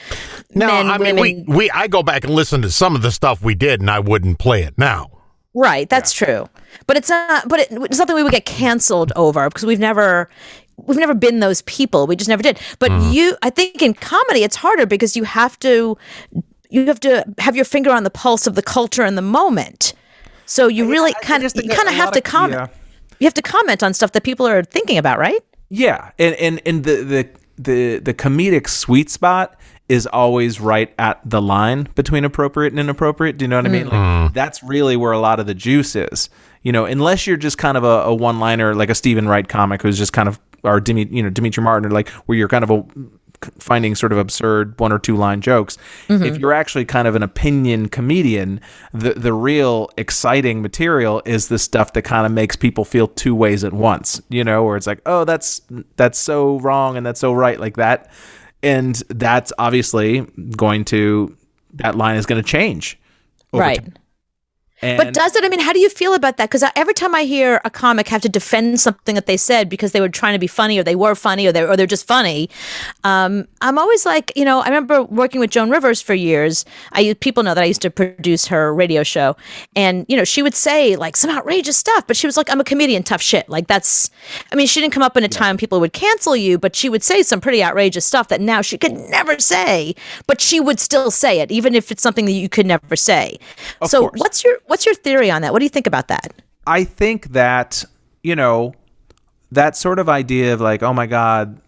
No, 0.54 0.66
men, 0.66 0.90
I 0.90 0.98
mean 0.98 1.16
women. 1.16 1.44
we 1.46 1.54
we 1.56 1.70
I 1.70 1.86
go 1.86 2.02
back 2.02 2.24
and 2.24 2.34
listen 2.34 2.62
to 2.62 2.70
some 2.70 2.94
of 2.94 3.02
the 3.02 3.10
stuff 3.10 3.42
we 3.42 3.54
did, 3.54 3.80
and 3.80 3.90
I 3.90 4.00
wouldn't 4.00 4.38
play 4.38 4.62
it 4.62 4.76
now. 4.76 5.10
Right, 5.54 5.88
that's 5.88 6.12
true. 6.12 6.48
But 6.86 6.96
it's 6.96 7.08
not. 7.08 7.48
But 7.48 7.60
it, 7.60 7.68
it's 7.72 7.96
something 7.96 8.14
we 8.14 8.22
would 8.22 8.32
get 8.32 8.44
canceled 8.44 9.12
over 9.16 9.48
because 9.48 9.66
we've 9.66 9.80
never, 9.80 10.28
we've 10.76 10.98
never 10.98 11.14
been 11.14 11.40
those 11.40 11.62
people. 11.62 12.06
We 12.06 12.16
just 12.16 12.28
never 12.28 12.42
did. 12.42 12.58
But 12.78 12.90
mm-hmm. 12.90 13.12
you, 13.12 13.36
I 13.42 13.50
think 13.50 13.82
in 13.82 13.94
comedy, 13.94 14.44
it's 14.44 14.56
harder 14.56 14.86
because 14.86 15.16
you 15.16 15.24
have 15.24 15.58
to, 15.60 15.98
you 16.68 16.86
have 16.86 17.00
to 17.00 17.24
have 17.38 17.56
your 17.56 17.64
finger 17.64 17.90
on 17.90 18.04
the 18.04 18.10
pulse 18.10 18.46
of 18.46 18.54
the 18.54 18.62
culture 18.62 19.02
and 19.02 19.18
the 19.18 19.22
moment. 19.22 19.92
So 20.50 20.66
you 20.66 20.90
really 20.90 21.14
kind 21.22 21.44
of, 21.44 21.52
you 21.54 21.70
kind 21.70 21.88
of 21.88 21.94
have 21.94 22.10
to 22.10 22.20
comment. 22.20 22.60
yeah. 22.60 22.66
You 23.20 23.26
have 23.26 23.34
to 23.34 23.42
comment 23.42 23.84
on 23.84 23.94
stuff 23.94 24.10
that 24.12 24.24
people 24.24 24.48
are 24.48 24.64
thinking 24.64 24.98
about, 24.98 25.20
right? 25.20 25.40
Yeah, 25.68 26.10
and 26.18 26.34
and 26.36 26.60
and 26.66 26.82
the 26.82 26.96
the 27.04 27.28
the 27.56 27.98
the 27.98 28.14
comedic 28.14 28.68
sweet 28.68 29.10
spot 29.10 29.60
is 29.88 30.06
always 30.06 30.58
right 30.58 30.92
at 30.98 31.20
the 31.24 31.40
line 31.40 31.88
between 31.94 32.24
appropriate 32.24 32.72
and 32.72 32.80
inappropriate. 32.80 33.36
Do 33.36 33.44
you 33.44 33.48
know 33.48 33.56
what 33.58 33.66
I 33.66 33.68
mean? 33.68 33.86
Mm. 33.86 33.92
Like 33.92 34.30
mm. 34.30 34.34
that's 34.34 34.62
really 34.62 34.96
where 34.96 35.12
a 35.12 35.20
lot 35.20 35.38
of 35.38 35.46
the 35.46 35.54
juice 35.54 35.94
is. 35.94 36.28
You 36.62 36.72
know, 36.72 36.84
unless 36.84 37.26
you're 37.26 37.36
just 37.36 37.56
kind 37.56 37.76
of 37.76 37.84
a, 37.84 38.02
a 38.08 38.14
one 38.14 38.40
liner 38.40 38.74
like 38.74 38.90
a 38.90 38.94
Steven 38.94 39.28
Wright 39.28 39.48
comic 39.48 39.82
who's 39.82 39.98
just 39.98 40.12
kind 40.12 40.28
of 40.28 40.40
or 40.64 40.80
Demi, 40.80 41.06
you 41.10 41.22
know, 41.22 41.30
Demetri 41.30 41.62
Martin, 41.62 41.88
or 41.88 41.92
like 41.92 42.08
where 42.26 42.36
you're 42.36 42.48
kind 42.48 42.64
of 42.64 42.70
a 42.70 42.84
finding 43.58 43.94
sort 43.94 44.12
of 44.12 44.18
absurd 44.18 44.78
one 44.78 44.92
or 44.92 44.98
two 44.98 45.16
line 45.16 45.40
jokes. 45.40 45.78
Mm-hmm. 46.08 46.24
If 46.24 46.38
you're 46.38 46.52
actually 46.52 46.84
kind 46.84 47.08
of 47.08 47.14
an 47.14 47.22
opinion 47.22 47.88
comedian, 47.88 48.60
the 48.92 49.14
the 49.14 49.32
real 49.32 49.90
exciting 49.96 50.62
material 50.62 51.22
is 51.24 51.48
the 51.48 51.58
stuff 51.58 51.92
that 51.94 52.02
kind 52.02 52.26
of 52.26 52.32
makes 52.32 52.56
people 52.56 52.84
feel 52.84 53.08
two 53.08 53.34
ways 53.34 53.64
at 53.64 53.72
once. 53.72 54.20
You 54.28 54.44
know, 54.44 54.64
where 54.64 54.76
it's 54.76 54.86
like, 54.86 55.00
oh, 55.06 55.24
that's 55.24 55.62
that's 55.96 56.18
so 56.18 56.58
wrong 56.60 56.96
and 56.96 57.04
that's 57.04 57.20
so 57.20 57.32
right, 57.32 57.58
like 57.58 57.76
that, 57.76 58.10
and 58.62 58.94
that's 59.08 59.52
obviously 59.58 60.20
going 60.56 60.84
to 60.86 61.36
that 61.74 61.96
line 61.96 62.16
is 62.16 62.26
going 62.26 62.42
to 62.42 62.48
change. 62.48 62.98
right. 63.52 63.78
time. 63.78 63.94
And 64.82 64.96
But 64.96 65.12
does 65.14 65.36
it? 65.36 65.44
I 65.44 65.48
mean, 65.48 65.60
how 65.60 65.72
do 65.72 65.78
you 65.78 65.90
feel 65.90 66.14
about 66.14 66.36
that? 66.38 66.48
Because 66.48 66.64
every 66.74 66.94
time 66.94 67.14
I 67.14 67.24
hear 67.24 67.60
a 67.64 67.70
comic 67.70 68.08
have 68.08 68.22
to 68.22 68.28
defend 68.28 68.80
something 68.80 69.14
that 69.14 69.26
they 69.26 69.36
said 69.36 69.68
because 69.68 69.92
they 69.92 70.00
were 70.00 70.08
trying 70.08 70.34
to 70.34 70.38
be 70.38 70.46
funny, 70.46 70.78
or 70.78 70.82
they 70.82 70.96
were 70.96 71.14
funny, 71.14 71.46
or 71.46 71.52
they 71.52 71.62
or 71.62 71.76
they're 71.76 71.86
just 71.86 72.06
funny, 72.06 72.48
um, 73.04 73.46
I'm 73.60 73.78
always 73.78 74.06
like, 74.06 74.32
you 74.36 74.44
know, 74.44 74.60
I 74.60 74.66
remember 74.66 75.02
working 75.02 75.40
with 75.40 75.50
Joan 75.50 75.70
Rivers 75.70 76.00
for 76.00 76.14
years. 76.14 76.64
I 76.92 77.14
people 77.20 77.42
know 77.42 77.54
that 77.54 77.62
I 77.62 77.66
used 77.66 77.82
to 77.82 77.90
produce 77.90 78.46
her 78.46 78.72
radio 78.74 79.02
show, 79.02 79.36
and 79.76 80.06
you 80.08 80.16
know, 80.16 80.24
she 80.24 80.42
would 80.42 80.54
say 80.54 80.96
like 80.96 81.16
some 81.16 81.30
outrageous 81.30 81.76
stuff, 81.76 82.06
but 82.06 82.16
she 82.16 82.26
was 82.26 82.36
like, 82.36 82.50
"I'm 82.50 82.60
a 82.60 82.64
comedian, 82.64 83.02
tough 83.02 83.22
shit." 83.22 83.48
Like 83.48 83.66
that's, 83.66 84.10
I 84.52 84.56
mean, 84.56 84.66
she 84.66 84.80
didn't 84.80 84.94
come 84.94 85.02
up 85.02 85.16
in 85.16 85.24
a 85.24 85.28
time 85.28 85.56
people 85.56 85.80
would 85.80 85.92
cancel 85.92 86.34
you, 86.36 86.58
but 86.58 86.74
she 86.74 86.88
would 86.88 87.02
say 87.02 87.22
some 87.22 87.40
pretty 87.40 87.62
outrageous 87.62 88.04
stuff 88.06 88.28
that 88.28 88.40
now 88.40 88.62
she 88.62 88.78
could 88.78 88.92
never 88.92 89.38
say, 89.38 89.94
but 90.26 90.40
she 90.40 90.58
would 90.58 90.80
still 90.80 91.10
say 91.10 91.40
it, 91.40 91.50
even 91.50 91.74
if 91.74 91.92
it's 91.92 92.02
something 92.02 92.24
that 92.24 92.32
you 92.32 92.48
could 92.48 92.66
never 92.66 92.96
say. 92.96 93.38
so, 93.86 94.08
course. 94.08 94.20
what's 94.20 94.44
your 94.44 94.58
what's 94.70 94.86
your 94.86 94.94
theory 94.94 95.32
on 95.32 95.42
that? 95.42 95.52
What 95.52 95.58
do 95.58 95.64
you 95.64 95.70
think 95.70 95.88
about 95.88 96.06
that? 96.08 96.32
I 96.64 96.84
think 96.84 97.32
that, 97.32 97.84
you 98.22 98.36
know, 98.36 98.72
that 99.50 99.76
sort 99.76 99.98
of 99.98 100.08
idea 100.08 100.54
of 100.54 100.60
like, 100.60 100.84
oh 100.84 100.92
my 100.92 101.06
God, 101.06 101.60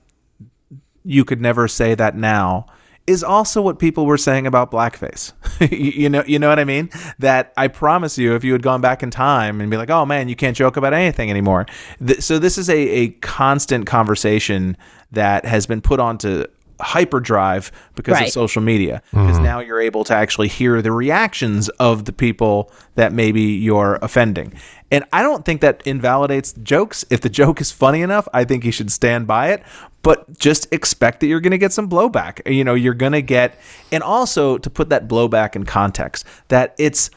you 1.04 1.24
could 1.24 1.40
never 1.40 1.66
say 1.66 1.96
that 1.96 2.16
now 2.16 2.66
is 3.08 3.24
also 3.24 3.60
what 3.60 3.80
people 3.80 4.06
were 4.06 4.16
saying 4.16 4.46
about 4.46 4.70
blackface. 4.70 5.32
you, 5.72 6.08
know, 6.08 6.22
you 6.28 6.38
know 6.38 6.48
what 6.48 6.60
I 6.60 6.64
mean? 6.64 6.90
That 7.18 7.52
I 7.56 7.66
promise 7.66 8.16
you, 8.18 8.36
if 8.36 8.44
you 8.44 8.52
had 8.52 8.62
gone 8.62 8.80
back 8.80 9.02
in 9.02 9.10
time 9.10 9.60
and 9.60 9.68
be 9.68 9.76
like, 9.76 9.90
"Oh 9.90 10.06
man, 10.06 10.28
you 10.28 10.36
can't 10.36 10.56
joke 10.56 10.76
about 10.76 10.94
anything 10.94 11.28
anymore." 11.28 11.66
Th- 12.06 12.20
so 12.20 12.38
this 12.38 12.56
is 12.56 12.70
a, 12.70 12.76
a 12.76 13.08
constant 13.08 13.86
conversation 13.86 14.76
that 15.10 15.44
has 15.44 15.66
been 15.66 15.80
put 15.80 15.98
onto 15.98 16.44
hyperdrive 16.82 17.72
because 17.94 18.14
Right. 18.14 18.26
of 18.26 18.32
social 18.32 18.62
media 18.62 19.02
because 19.10 19.38
hmm. 19.38 19.44
now 19.44 19.60
you're 19.60 19.80
able 19.80 20.04
to 20.04 20.14
actually 20.14 20.48
hear 20.48 20.82
the 20.82 20.92
reactions 20.92 21.68
of 21.70 22.04
the 22.04 22.12
people 22.12 22.70
that 22.96 23.12
maybe 23.12 23.42
you're 23.42 23.98
offending. 24.02 24.52
And 24.90 25.04
i 25.12 25.22
don't 25.22 25.44
think 25.44 25.62
that 25.62 25.82
invalidates 25.86 26.52
the 26.52 26.60
jokes. 26.60 27.04
If 27.08 27.20
the 27.22 27.30
joke 27.30 27.60
is 27.60 27.70
funny 27.70 28.02
enough 28.02 28.28
i 28.34 28.44
think 28.44 28.64
you 28.64 28.72
should 28.72 28.90
stand 28.90 29.26
by 29.26 29.48
it 29.50 29.62
but 30.02 30.38
just 30.38 30.72
expect 30.72 31.20
that 31.20 31.28
you're 31.28 31.40
going 31.40 31.52
to 31.52 31.58
get 31.58 31.72
some 31.72 31.88
blowback. 31.88 32.40
You 32.50 32.64
know 32.64 32.74
you're 32.74 32.94
going 32.94 33.12
to 33.12 33.22
get 33.22 33.58
and 33.90 34.02
also 34.02 34.58
to 34.58 34.68
put 34.68 34.88
that 34.90 35.08
blowback 35.08 35.56
in 35.56 35.64
context 35.64 36.26
that 36.48 36.74
it's 36.78 37.10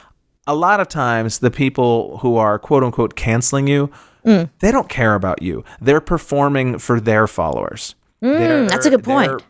a 0.48 0.56
lot 0.56 0.80
of 0.80 0.88
times 0.88 1.40
the 1.40 1.52
people 1.52 2.20
who 2.20 2.38
are 2.38 2.60
quote 2.60 2.84
unquote 2.84 3.16
canceling 3.16 3.68
you 3.68 3.92
mm. 4.26 4.50
they 4.60 4.72
don't 4.72 4.90
care 4.90 5.16
about 5.16 5.42
you. 5.42 5.64
They're 5.82 6.02
performing 6.02 6.80
for 6.80 7.00
their 7.00 7.28
followers. 7.28 7.96
Mm, 8.22 8.38
they're- 8.40 8.68
that's 8.68 8.86
a 8.86 8.90
good 8.90 9.04
point. 9.04 9.44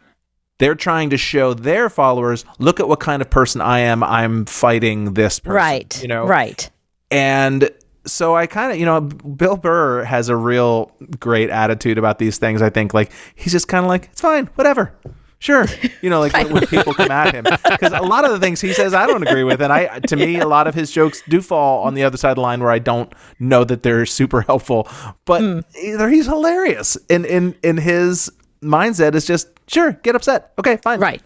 They're- 0.60 0.76
trying 0.76 1.10
to 1.12 1.18
show 1.18 1.54
their 1.54 1.90
followers, 1.90 2.46
look 2.60 2.80
at 2.80 2.88
what 2.88 3.00
kind 3.00 3.22
of 3.22 3.30
person 3.30 3.62
I 3.62 3.80
am. 3.80 4.04
I'm 4.04 4.46
fighting 4.46 5.14
this 5.14 5.40
person. 5.40 5.56
right. 5.56 6.02
You 6.02 6.08
know? 6.08 6.26
Right. 6.26 6.70
And 7.12 7.70
so 8.06 8.36
I 8.36 8.46
kind 8.48 8.72
of, 8.72 8.78
you 8.78 8.86
know, 8.86 9.02
Bill 9.02 9.58
Burr 9.58 10.04
has 10.04 10.30
a 10.30 10.36
real 10.36 10.92
great 11.20 11.50
attitude 11.50 11.98
about 11.98 12.20
these 12.20 12.38
things. 12.38 12.62
I 12.62 12.70
think 12.70 12.94
like 12.94 13.12
he's 13.36 13.52
just 13.54 13.68
kind 13.68 13.84
of 13.86 13.90
like, 13.90 14.10
it's 14.12 14.22
fine, 14.22 14.48
whatever. 14.56 14.94
Sure, 15.40 15.66
you 16.02 16.10
know, 16.10 16.20
like 16.22 16.32
when, 16.50 16.66
people 16.66 16.94
come 16.94 17.12
at 17.12 17.34
him, 17.36 17.44
because 17.70 17.92
a 17.92 18.02
lot 18.02 18.24
of 18.26 18.32
the 18.32 18.40
things 18.40 18.62
he 18.62 18.74
says 18.74 18.94
I 18.94 19.06
don't 19.06 19.22
agree 19.22 19.44
with, 19.44 19.62
and 19.62 19.72
I, 19.72 20.00
to 20.00 20.16
me, 20.16 20.40
a 20.40 20.48
lot 20.48 20.66
of 20.66 20.74
his 20.74 20.90
jokes 20.92 21.22
do 21.28 21.42
fall 21.42 21.84
on 21.84 21.94
the 21.94 22.04
other 22.04 22.18
side 22.18 22.30
of 22.32 22.36
the 22.36 22.42
line 22.42 22.62
where 22.62 22.72
I 22.72 22.80
don't 22.80 23.12
know 23.38 23.64
that 23.66 23.84
they're 23.84 24.06
super 24.08 24.42
helpful. 24.42 24.88
But 25.26 25.42
Hmm. 25.42 25.60
either 25.84 26.10
he's 26.10 26.26
hilarious, 26.26 26.96
in 27.10 27.26
in 27.26 27.54
in 27.64 27.78
his 27.78 28.32
mindset 28.62 29.16
is 29.16 29.26
just 29.26 29.48
sure, 29.68 29.94
get 30.04 30.16
upset, 30.16 30.54
okay, 30.60 30.78
fine, 30.78 31.00
Right. 31.00 31.22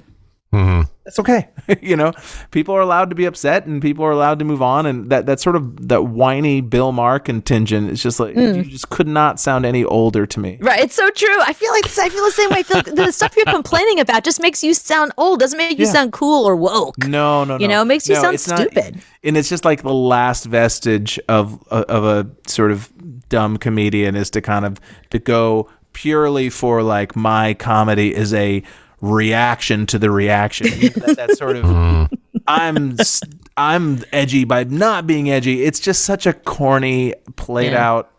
Mm-hmm. 0.51 0.89
it's 1.05 1.19
okay. 1.19 1.47
you 1.83 1.95
know, 1.95 2.11
people 2.49 2.73
are 2.73 2.81
allowed 2.81 3.11
to 3.11 3.15
be 3.15 3.25
upset 3.25 3.67
and 3.67 3.83
people 3.83 4.03
are 4.03 4.09
allowed 4.09 4.39
to 4.39 4.45
move 4.45 4.63
on. 4.63 4.87
And 4.87 5.11
that, 5.11 5.27
that 5.27 5.39
sort 5.39 5.55
of 5.55 5.89
that 5.89 6.05
whiny 6.05 6.59
Bill 6.59 6.91
Maher 6.91 7.19
contingent 7.19 7.91
is 7.91 8.01
just 8.01 8.19
like, 8.19 8.33
mm. 8.33 8.55
you 8.55 8.63
just 8.63 8.89
could 8.89 9.07
not 9.07 9.39
sound 9.39 9.63
any 9.63 9.85
older 9.85 10.25
to 10.25 10.39
me. 10.39 10.57
Right. 10.59 10.79
It's 10.79 10.95
so 10.95 11.07
true. 11.11 11.39
I 11.45 11.53
feel 11.53 11.71
like 11.71 11.85
I 11.99 12.09
feel 12.09 12.25
the 12.25 12.31
same 12.31 12.49
way. 12.49 12.57
I 12.57 12.63
feel 12.63 12.77
like 12.77 12.95
the 12.95 13.11
stuff 13.11 13.35
you're 13.37 13.45
complaining 13.45 13.99
about 13.99 14.23
just 14.23 14.41
makes 14.41 14.63
you 14.63 14.73
sound 14.73 15.11
old. 15.17 15.39
Doesn't 15.39 15.55
make 15.59 15.77
you 15.77 15.85
Yeah. 15.85 15.91
sound 15.91 16.13
cool 16.13 16.45
or 16.45 16.55
woke. 16.55 16.97
No, 17.05 17.43
no, 17.43 17.57
no. 17.57 17.61
You 17.61 17.67
know, 17.67 17.83
it 17.83 17.85
makes 17.85 18.09
you 18.09 18.15
No, 18.15 18.21
sound 18.23 18.33
it's 18.33 18.47
not- 18.47 18.57
stupid. 18.57 19.03
and 19.23 19.37
it's 19.37 19.49
just 19.49 19.65
like 19.65 19.83
the 19.83 19.93
last 19.93 20.45
vestige 20.45 21.19
of 21.29 21.61
of 21.67 22.03
a 22.05 22.27
sort 22.49 22.71
of 22.71 22.91
dumb 23.29 23.57
comedian 23.57 24.15
is 24.15 24.31
to 24.31 24.41
kind 24.41 24.65
of 24.65 24.79
to 25.11 25.19
go 25.19 25.69
purely 26.01 26.49
for 26.49 26.81
like 26.83 27.15
my 27.15 27.53
comedy 27.53 28.15
is 28.15 28.33
a 28.33 28.63
reaction 29.01 29.85
to 29.87 29.99
the 29.99 30.09
reaction. 30.11 30.67
that, 30.67 31.15
that 31.17 31.37
sort 31.37 31.55
of 31.57 31.65
mm-hmm. 31.65 32.13
I'm 32.47 32.99
s- 32.99 33.21
I'm 33.57 34.03
edgy 34.13 34.43
by 34.45 34.63
not 34.63 35.05
being 35.07 35.29
edgy. 35.29 35.63
It's 35.63 35.79
just 35.79 36.05
such 36.05 36.25
a 36.25 36.33
corny, 36.33 37.13
played 37.35 37.73
Yeah. 37.73 37.89
out 37.89 38.11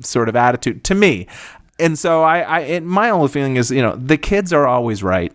sort 0.00 0.28
of 0.28 0.34
attitude 0.36 0.82
to 0.84 0.94
me. 0.94 1.26
And 1.78 1.98
so 1.98 2.22
I, 2.22 2.40
I 2.40 2.60
it, 2.60 2.82
my 2.82 3.10
only 3.10 3.28
feeling 3.28 3.56
is, 3.56 3.70
you 3.70 3.82
know, 3.82 3.94
the 3.96 4.16
kids 4.18 4.52
are 4.52 4.66
always 4.66 5.02
right. 5.02 5.34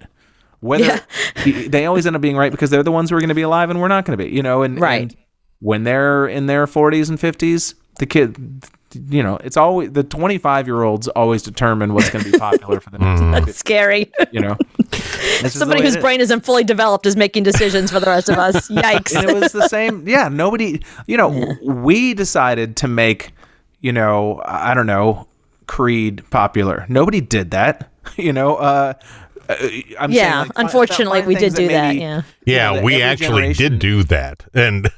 Whether 0.60 1.00
they 1.46 1.86
always 1.86 2.06
end 2.08 2.16
up 2.16 2.22
being 2.22 2.36
right 2.36 2.52
because 2.52 2.70
they're 2.70 2.84
the 2.84 2.92
ones 2.92 3.10
who 3.10 3.16
are 3.16 3.20
going 3.20 3.30
to 3.30 3.36
be 3.36 3.44
alive 3.44 3.70
and 3.70 3.80
we're 3.80 3.88
not 3.88 4.06
going 4.06 4.18
to 4.18 4.24
be, 4.24 4.30
you 4.32 4.42
know, 4.42 4.64
and, 4.64 4.80
Right. 4.82 5.02
and 5.04 5.16
when 5.60 5.84
they're 5.84 6.28
in 6.28 6.48
their 6.48 6.66
40s 6.68 7.10
and 7.10 7.18
50s, 7.20 7.76
the 8.00 8.06
kid 8.08 8.64
you 8.94 9.22
know, 9.24 9.38
it's 9.44 9.58
always 9.58 9.92
the 9.92 10.04
25 10.04 10.68
year 10.68 10.84
olds 10.84 11.08
always 11.10 11.42
determine 11.44 11.94
what's 11.94 12.10
going 12.10 12.24
to 12.26 12.32
be 12.32 12.38
popular 12.38 12.80
for 12.80 12.90
the 12.90 12.98
next, 13.00 13.46
That's 13.46 13.58
scary. 13.60 14.12
you 14.32 14.42
know. 14.42 14.58
It's 14.90 15.42
just 15.44 15.54
the 15.56 15.60
Somebody 15.60 15.82
whose 15.84 15.94
it 15.96 16.00
is. 16.00 16.02
brain 16.02 16.20
isn't 16.22 16.46
fully 16.46 16.64
developed 16.64 17.06
is 17.06 17.16
making 17.16 17.44
decisions 17.44 17.92
for 17.92 18.00
the 18.00 18.08
rest 18.08 18.28
of 18.30 18.38
us. 18.40 18.68
Yikes. 18.70 19.16
and 19.16 19.30
it 19.30 19.36
was 19.40 19.52
the 19.52 19.68
same. 19.68 20.08
Yeah, 20.08 20.30
nobody. 20.30 20.82
You 21.06 21.18
know, 21.18 21.54
we 21.62 22.14
decided 22.16 22.76
to 22.78 22.88
make, 22.88 23.34
you 23.82 23.92
know, 23.92 24.42
I 24.46 24.74
don't 24.74 24.88
know, 24.88 25.28
Creed 25.68 26.24
popular. 26.32 26.86
Nobody 26.90 27.22
did 27.22 27.52
that. 27.52 27.92
You 28.16 28.32
know, 28.32 28.56
uh, 28.56 28.94
uh, 29.50 29.56
I'm 30.00 30.12
Yeah, 30.14 30.44
like, 30.44 30.52
unfortunately, 30.56 31.22
we 31.24 31.36
things 31.36 31.54
did 31.56 31.62
do 31.62 31.68
that, 31.74 31.88
maybe, 31.90 32.00
yeah. 32.00 32.16
you 32.46 32.56
know, 32.56 32.74
Yeah, 32.76 32.82
we 32.82 33.02
actually 33.02 33.52
did 33.54 33.80
do 33.80 34.04
that. 34.04 34.46
And 34.54 34.90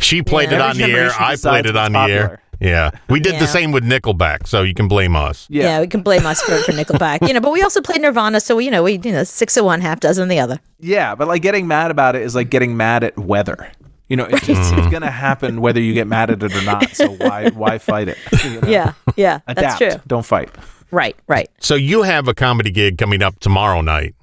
she 0.00 0.22
played 0.22 0.50
Yeah. 0.50 0.56
it 0.56 0.60
Every 0.70 0.82
on 0.84 0.90
the 0.90 0.96
air. 0.96 1.10
I 1.18 1.36
played 1.36 1.66
it 1.66 1.74
what's 1.74 1.76
on 1.76 1.92
the 1.92 1.98
air. 2.14 2.42
Popular. 2.58 2.72
Yeah. 2.72 2.90
We 3.08 3.20
did 3.20 3.34
Yeah. 3.34 3.40
the 3.40 3.46
same 3.46 3.72
with 3.72 3.84
Nickelback, 3.84 4.46
so 4.46 4.62
you 4.62 4.74
can 4.74 4.88
blame 4.88 5.16
us. 5.16 5.46
yeah. 5.50 5.64
Yeah. 5.64 5.80
we 5.80 5.86
can 5.86 6.02
blame 6.02 6.26
us 6.26 6.40
for, 6.40 6.56
for 6.58 6.72
Nickelback. 6.72 7.26
You 7.26 7.34
know, 7.34 7.40
but 7.40 7.52
we 7.52 7.62
also 7.62 7.80
played 7.80 8.02
Nirvana, 8.02 8.40
so 8.40 8.56
we, 8.56 8.64
you 8.64 8.70
know, 8.70 8.82
we 8.82 9.00
you 9.02 9.12
know 9.12 9.24
six 9.24 9.56
of 9.56 9.64
one, 9.64 9.80
half 9.80 10.00
dozen 10.00 10.24
of 10.24 10.28
the 10.28 10.40
other. 10.40 10.60
Yeah, 10.80 11.14
but 11.14 11.28
like 11.28 11.42
getting 11.42 11.66
mad 11.66 11.90
about 11.90 12.16
it 12.16 12.22
is 12.22 12.34
like 12.34 12.50
getting 12.50 12.76
mad 12.76 13.04
at 13.04 13.18
weather. 13.18 13.70
You 14.08 14.16
know, 14.16 14.24
it's, 14.24 14.46
just, 14.46 14.60
it's 14.60 14.70
mm-hmm. 14.70 14.90
gonna 14.90 15.10
happen 15.10 15.60
whether 15.60 15.80
you 15.80 15.92
get 15.92 16.06
mad 16.06 16.30
at 16.30 16.42
it 16.42 16.54
or 16.54 16.62
not. 16.62 16.94
So 16.94 17.10
why 17.10 17.50
why 17.50 17.78
fight 17.78 18.08
it? 18.08 18.18
You 18.44 18.60
know? 18.60 18.68
Yeah, 18.68 18.92
yeah, 19.16 19.40
Adapt. 19.46 19.78
that's 19.78 19.78
true. 19.78 20.02
Don't 20.06 20.24
fight. 20.24 20.50
Right, 20.92 21.16
right. 21.26 21.50
So 21.58 21.74
you 21.74 22.02
have 22.02 22.28
a 22.28 22.34
comedy 22.34 22.70
gig 22.70 22.96
coming 22.98 23.20
up 23.22 23.40
tomorrow 23.40 23.80
night. 23.80 24.14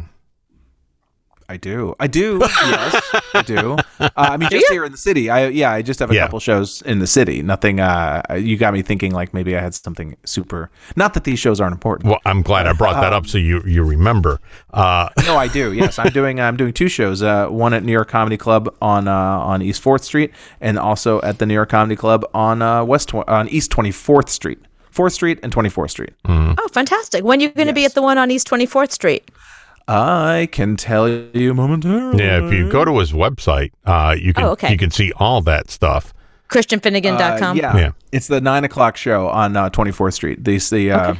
I 1.49 1.57
do. 1.57 1.95
I 1.99 2.07
do. 2.07 2.39
yes, 2.41 3.15
I 3.33 3.41
do. 3.41 3.77
Uh, 3.99 4.09
I 4.15 4.37
mean, 4.37 4.49
just 4.49 4.67
here 4.71 4.85
in 4.85 4.91
the 4.91 4.97
city. 4.97 5.29
I 5.29 5.47
yeah. 5.47 5.71
I 5.71 5.81
just 5.81 5.99
have 5.99 6.09
a 6.11 6.15
Yeah. 6.15 6.23
couple 6.23 6.39
shows 6.39 6.81
in 6.83 6.99
the 6.99 7.07
city. 7.07 7.41
Nothing. 7.41 7.79
Uh, 7.79 8.21
you 8.39 8.57
got 8.57 8.73
me 8.73 8.81
thinking 8.81 9.11
like 9.11 9.33
maybe 9.33 9.55
I 9.55 9.61
had 9.61 9.73
something 9.75 10.15
super. 10.25 10.69
Not 10.95 11.13
that 11.15 11.23
these 11.23 11.39
shows 11.39 11.59
aren't 11.61 11.73
important. 11.73 12.09
Well, 12.09 12.19
I'm 12.25 12.41
glad 12.41 12.67
I 12.67 12.73
brought 12.73 12.99
that 13.01 13.13
up 13.13 13.27
so 13.27 13.37
you 13.37 13.61
you 13.65 13.83
remember. 13.83 14.39
Uh, 14.73 15.09
no, 15.25 15.37
I 15.37 15.47
do. 15.47 15.73
Yes, 15.73 15.99
I'm 15.99 16.11
doing. 16.11 16.39
I'm 16.39 16.57
doing 16.57 16.73
two 16.73 16.87
shows. 16.87 17.21
Uh, 17.21 17.47
one 17.47 17.73
at 17.73 17.83
New 17.83 17.91
York 17.91 18.09
Comedy 18.09 18.37
Club 18.37 18.73
on 18.81 19.07
uh, 19.07 19.13
on 19.13 19.61
East 19.61 19.81
Fourth 19.81 20.03
Street, 20.03 20.31
and 20.61 20.79
also 20.79 21.21
at 21.21 21.39
the 21.39 21.45
New 21.45 21.53
York 21.53 21.69
Comedy 21.69 21.95
Club 21.95 22.25
on 22.33 22.61
uh, 22.61 22.83
West 22.83 23.09
tw- 23.09 23.27
on 23.27 23.47
East 23.49 23.71
Twenty 23.71 23.91
Fourth 23.91 24.29
Street, 24.29 24.59
Fourth 24.91 25.13
Street 25.13 25.39
and 25.43 25.51
Twenty 25.51 25.69
Fourth 25.69 25.91
Street. 25.91 26.11
Oh, 26.55 26.67
fantastic. 26.71 27.23
When 27.23 27.39
are 27.39 27.43
you 27.43 27.49
going 27.49 27.67
to 27.67 27.73
be 27.73 27.83
at 27.85 27.93
the 27.95 28.01
one 28.01 28.17
on 28.17 28.29
East 28.31 28.47
24th 28.47 28.91
Street? 28.91 29.29
I 29.87 30.47
can 30.51 30.77
tell 30.77 31.09
you 31.09 31.53
momentarily. 31.53 32.23
yeah, 32.23 32.45
if 32.45 32.53
you 32.53 32.69
go 32.69 32.85
to 32.85 32.97
his 32.99 33.11
website, 33.11 33.71
uh, 33.85 34.15
you 34.17 34.33
can 34.33 34.43
Oh, 34.45 34.49
okay. 34.51 34.71
you 34.71 34.77
can 34.77 34.91
see 34.91 35.11
all 35.17 35.41
that 35.41 35.69
stuff. 35.69 36.13
ChristianFinnegan.com. 36.49 37.57
Uh, 37.57 37.59
yeah. 37.59 37.77
Yeah. 37.77 37.91
it's 38.11 38.27
the 38.27 38.39
nine 38.39 38.63
o'clock 38.63 38.95
show 38.97 39.27
on 39.27 39.57
uh, 39.57 39.69
24th 39.69 40.13
Street. 40.13 40.43
These 40.43 40.69
the 40.69 40.91
uh, 40.91 41.15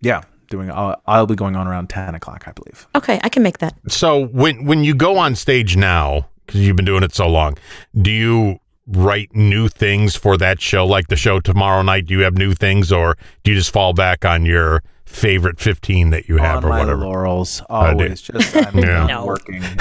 yeah, 0.00 0.22
doing. 0.48 0.70
I'll, 0.70 1.00
I'll 1.06 1.26
be 1.26 1.34
going 1.34 1.56
on 1.56 1.66
around 1.66 1.88
ten 1.90 2.14
o'clock, 2.14 2.44
I 2.46 2.52
believe. 2.52 2.86
Okay, 2.94 3.20
I 3.22 3.28
can 3.28 3.42
make 3.42 3.58
that. 3.58 3.74
So 3.88 4.26
when 4.26 4.64
when 4.64 4.82
you 4.84 4.94
go 4.94 5.18
on 5.18 5.34
stage 5.34 5.76
now, 5.76 6.28
because 6.46 6.60
you've 6.66 6.76
been 6.76 6.84
doing 6.86 7.02
it 7.02 7.14
so 7.14 7.28
long, 7.28 7.56
do 8.00 8.10
you 8.10 8.58
write 8.86 9.34
new 9.34 9.68
things 9.68 10.14
for 10.16 10.36
that 10.38 10.60
show? 10.60 10.86
Like 10.86 11.08
the 11.08 11.16
show 11.16 11.40
tomorrow 11.40 11.82
night, 11.82 12.06
do 12.06 12.14
you 12.14 12.20
have 12.20 12.36
new 12.36 12.54
things, 12.54 12.90
or 12.92 13.16
do 13.42 13.50
you 13.52 13.56
just 13.58 13.72
fall 13.72 13.92
back 13.92 14.24
on 14.24 14.44
your 14.44 14.82
favorite 15.14 15.60
fifteen 15.60 16.10
that 16.10 16.28
you 16.28 16.36
have, 16.38 16.58
on 16.58 16.64
or 16.64 16.68
my 16.68 16.78
whatever? 16.80 17.04
laurels, 17.04 17.60
uh, 17.62 17.64
oh, 17.70 17.94
do. 17.98 18.04
always. 18.04 18.20
Just 18.20 18.56
I'm 18.56 18.78
Yeah. 18.84 19.06
No. 19.06 19.26
working. 19.26 19.62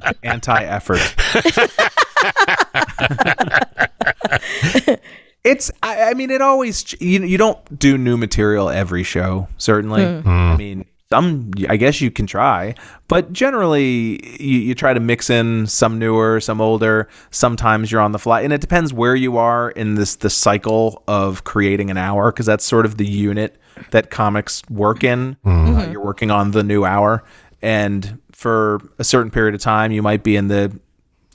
I'm 0.00 0.14
anti-effort. 0.22 1.00
it's. 5.44 5.70
I, 5.82 6.10
I 6.10 6.14
mean, 6.14 6.30
it 6.30 6.40
always. 6.40 6.94
You 7.00 7.24
you 7.24 7.38
don't 7.38 7.78
do 7.78 7.98
new 7.98 8.16
material 8.16 8.68
every 8.70 9.02
show. 9.02 9.48
Certainly. 9.58 10.04
Hmm. 10.04 10.20
Hmm. 10.20 10.28
I 10.28 10.56
mean. 10.56 10.84
Some, 11.10 11.52
I 11.68 11.76
guess 11.76 12.00
you 12.00 12.10
can 12.10 12.26
try, 12.26 12.74
but 13.06 13.32
generally 13.32 14.42
you, 14.42 14.58
you 14.58 14.74
try 14.74 14.92
to 14.92 14.98
mix 14.98 15.30
in 15.30 15.68
some 15.68 16.00
newer, 16.00 16.40
some 16.40 16.60
older. 16.60 17.08
Sometimes 17.30 17.92
you're 17.92 18.00
on 18.00 18.10
the 18.10 18.18
fly, 18.18 18.40
and 18.40 18.52
it 18.52 18.60
depends 18.60 18.92
where 18.92 19.14
you 19.14 19.36
are 19.36 19.70
in 19.70 19.94
this 19.94 20.16
the 20.16 20.30
cycle 20.30 21.04
of 21.06 21.44
creating 21.44 21.92
an 21.92 21.96
hour, 21.96 22.32
because 22.32 22.46
that's 22.46 22.64
sort 22.64 22.86
of 22.86 22.96
the 22.96 23.06
unit 23.06 23.56
that 23.92 24.10
comics 24.10 24.64
work 24.68 25.04
in. 25.04 25.36
Uh, 25.44 25.86
you're 25.92 26.02
working 26.04 26.32
on 26.32 26.50
the 26.50 26.64
new 26.64 26.84
hour, 26.84 27.22
and 27.62 28.18
for 28.32 28.80
a 28.98 29.04
certain 29.04 29.30
period 29.30 29.54
of 29.54 29.60
time, 29.60 29.92
you 29.92 30.02
might 30.02 30.24
be 30.24 30.34
in 30.34 30.48
the 30.48 30.76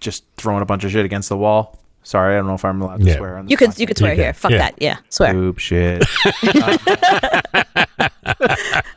just 0.02 0.26
throwing 0.36 0.62
a 0.62 0.66
bunch 0.66 0.84
of 0.84 0.92
shit 0.92 1.06
against 1.06 1.30
the 1.30 1.38
wall. 1.38 1.80
Sorry, 2.04 2.34
I 2.34 2.38
don't 2.40 2.48
know 2.48 2.56
if 2.56 2.66
I'm 2.66 2.82
allowed 2.82 3.00
to 3.00 3.06
Yeah. 3.06 3.16
swear 3.18 3.38
on 3.38 3.46
this. 3.46 3.52
You 3.52 3.58
could 3.58 3.80
you 3.80 3.88
could 3.88 3.98
swear 3.98 4.16
can. 4.16 4.24
here. 4.26 4.34
Fuck 4.34 4.52
Yeah. 4.52 4.58
that. 4.58 4.74
Yeah, 4.82 4.98
swear. 5.10 5.32
Poop 5.32 5.60
shit. 5.60 6.04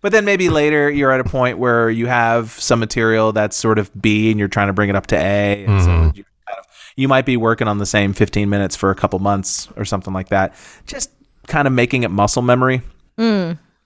but 0.00 0.12
then 0.12 0.24
maybe 0.24 0.48
later 0.48 0.90
you're 0.90 1.10
at 1.10 1.20
a 1.20 1.24
point 1.24 1.58
where 1.58 1.90
you 1.90 2.06
have 2.06 2.50
some 2.52 2.80
material 2.80 3.32
that's 3.32 3.56
sort 3.56 3.78
of 3.78 3.90
B 4.00 4.30
and 4.30 4.38
you're 4.38 4.48
trying 4.48 4.68
to 4.68 4.72
bring 4.72 4.88
it 4.88 4.96
up 4.96 5.06
to 5.08 5.16
A. 5.16 5.64
And 5.64 5.82
so 5.82 5.90
you, 6.14 6.24
kind 6.46 6.58
of, 6.58 6.64
you 6.96 7.08
might 7.08 7.26
be 7.26 7.36
working 7.36 7.68
on 7.68 7.78
the 7.78 7.86
same 7.86 8.12
15 8.12 8.48
minutes 8.48 8.76
for 8.76 8.90
a 8.90 8.94
couple 8.94 9.18
months 9.18 9.68
or 9.76 9.84
something 9.84 10.14
like 10.14 10.28
that. 10.28 10.54
Just 10.86 11.10
kind 11.46 11.66
of 11.66 11.72
making 11.72 12.02
it 12.02 12.10
muscle 12.10 12.42
memory. 12.42 12.82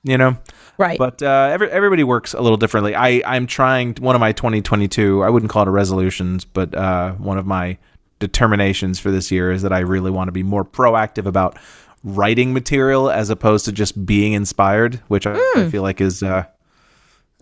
You 0.04 0.18
know? 0.18 0.36
Right. 0.78 0.98
But 0.98 1.22
uh, 1.22 1.48
every, 1.52 1.70
everybody 1.70 2.02
works 2.02 2.34
a 2.34 2.40
little 2.40 2.56
differently. 2.56 2.94
I 2.94 3.22
I'm 3.24 3.46
trying 3.46 3.94
one 4.00 4.16
of 4.16 4.20
my 4.20 4.32
2022. 4.32 5.22
I 5.22 5.30
wouldn't 5.30 5.50
call 5.50 5.62
it 5.62 5.68
a 5.68 5.70
resolutions, 5.70 6.44
but 6.44 6.74
uh, 6.74 7.12
one 7.12 7.38
of 7.38 7.46
my 7.46 7.78
determinations 8.18 8.98
for 8.98 9.10
this 9.10 9.30
year 9.30 9.50
is 9.52 9.62
that 9.62 9.72
I 9.72 9.80
really 9.80 10.10
want 10.10 10.28
to 10.28 10.32
be 10.32 10.42
more 10.42 10.64
proactive 10.64 11.26
about 11.26 11.58
writing 12.04 12.52
material 12.52 13.10
as 13.10 13.30
opposed 13.30 13.64
to 13.66 13.72
just 13.72 14.04
being 14.06 14.32
inspired, 14.32 14.96
which 15.08 15.26
I, 15.26 15.34
I 15.56 15.68
feel 15.70 15.82
like 15.82 16.00
is 16.00 16.22
uh, 16.22 16.44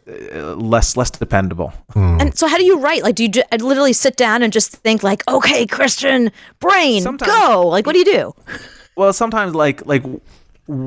uh, 0.08 0.54
less 0.54 0.96
less 0.96 1.10
dependable. 1.10 1.72
And 1.94 2.36
so, 2.36 2.46
how 2.46 2.56
do 2.58 2.64
you 2.64 2.78
write? 2.78 3.02
Like, 3.02 3.14
do 3.14 3.22
you 3.22 3.28
ju- 3.28 3.42
literally 3.60 3.92
sit 3.92 4.16
down 4.16 4.42
and 4.42 4.52
just 4.52 4.72
think, 4.72 5.02
like, 5.02 5.26
okay, 5.28 5.66
Christian, 5.66 6.30
brain, 6.58 7.02
Sometimes- 7.02 7.30
go? 7.30 7.66
Like, 7.68 7.86
what 7.86 7.92
do 7.92 7.98
you 7.98 8.04
do? 8.04 8.34
Well, 8.96 9.12
sometimes 9.12 9.54
like 9.54 9.86
like 9.86 10.04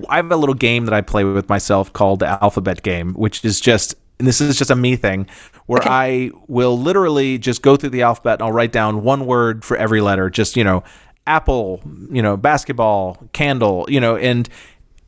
I 0.09 0.17
have 0.17 0.31
a 0.31 0.35
little 0.35 0.55
game 0.55 0.85
that 0.85 0.93
I 0.93 1.01
play 1.01 1.23
with 1.23 1.49
myself 1.49 1.91
called 1.93 2.19
the 2.19 2.27
alphabet 2.43 2.83
game, 2.83 3.13
which 3.13 3.43
is 3.43 3.59
just 3.59 3.95
and 4.19 4.27
this 4.27 4.39
is 4.39 4.57
just 4.57 4.69
a 4.69 4.75
me 4.75 4.95
thing 4.95 5.27
where 5.65 5.81
I 5.83 6.31
will 6.47 6.77
literally 6.77 7.37
just 7.37 7.61
go 7.61 7.75
through 7.75 7.89
the 7.89 8.03
alphabet 8.03 8.33
and 8.35 8.43
I'll 8.43 8.51
write 8.51 8.71
down 8.71 9.03
one 9.03 9.25
word 9.25 9.65
for 9.65 9.75
every 9.77 10.01
letter, 10.01 10.29
just 10.29 10.55
you 10.55 10.63
know, 10.63 10.83
apple, 11.27 11.81
you 12.11 12.21
know, 12.21 12.37
basketball, 12.37 13.17
candle, 13.33 13.85
you 13.87 13.99
know, 13.99 14.15
and 14.17 14.49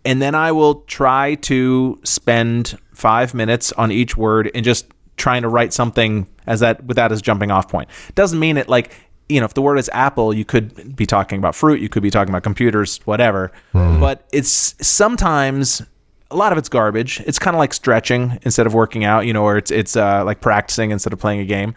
and 0.03 0.21
then 0.21 0.35
I 0.35 0.51
will 0.51 0.81
try 0.81 1.35
to 1.35 1.99
spend 2.03 2.77
5 2.93 3.33
minutes 3.33 3.71
on 3.73 3.91
each 3.91 4.15
word 4.15 4.51
and 4.53 4.63
just 4.63 4.85
trying 5.17 5.41
to 5.41 5.49
write 5.49 5.73
something 5.73 6.27
as 6.45 6.59
that 6.59 6.83
with 6.85 6.95
that 6.97 7.11
as 7.11 7.21
jumping 7.21 7.51
off 7.51 7.67
point. 7.69 7.89
Doesn't 8.13 8.39
mean 8.39 8.57
it 8.57 8.69
like 8.69 8.91
you 9.27 9.39
know, 9.39 9.45
if 9.45 9.55
the 9.55 9.61
word 9.61 9.77
is 9.77 9.89
apple, 9.91 10.33
you 10.33 10.45
could 10.45 10.95
be 10.95 11.07
talking 11.07 11.39
about 11.39 11.55
fruit, 11.55 11.79
you 11.81 11.89
could 11.89 12.03
be 12.03 12.11
talking 12.11 12.29
about 12.29 12.43
computers, 12.43 12.99
whatever. 13.05 13.51
But 13.99 14.27
it's 14.31 14.75
sometimes 14.85 15.81
a 16.29 16.35
lot 16.35 16.51
of 16.51 16.57
it's 16.57 16.69
garbage. 16.69 17.21
It's 17.21 17.39
kind 17.39 17.55
of 17.55 17.59
like 17.59 17.73
stretching 17.73 18.37
instead 18.43 18.67
of 18.67 18.73
working 18.73 19.03
out, 19.03 19.25
you 19.25 19.33
know, 19.33 19.43
or 19.43 19.57
it's 19.57 19.71
it's 19.71 19.95
uh, 19.95 20.23
like 20.23 20.41
practicing 20.41 20.91
instead 20.91 21.11
of 21.13 21.19
playing 21.19 21.39
a 21.39 21.45
game. 21.45 21.73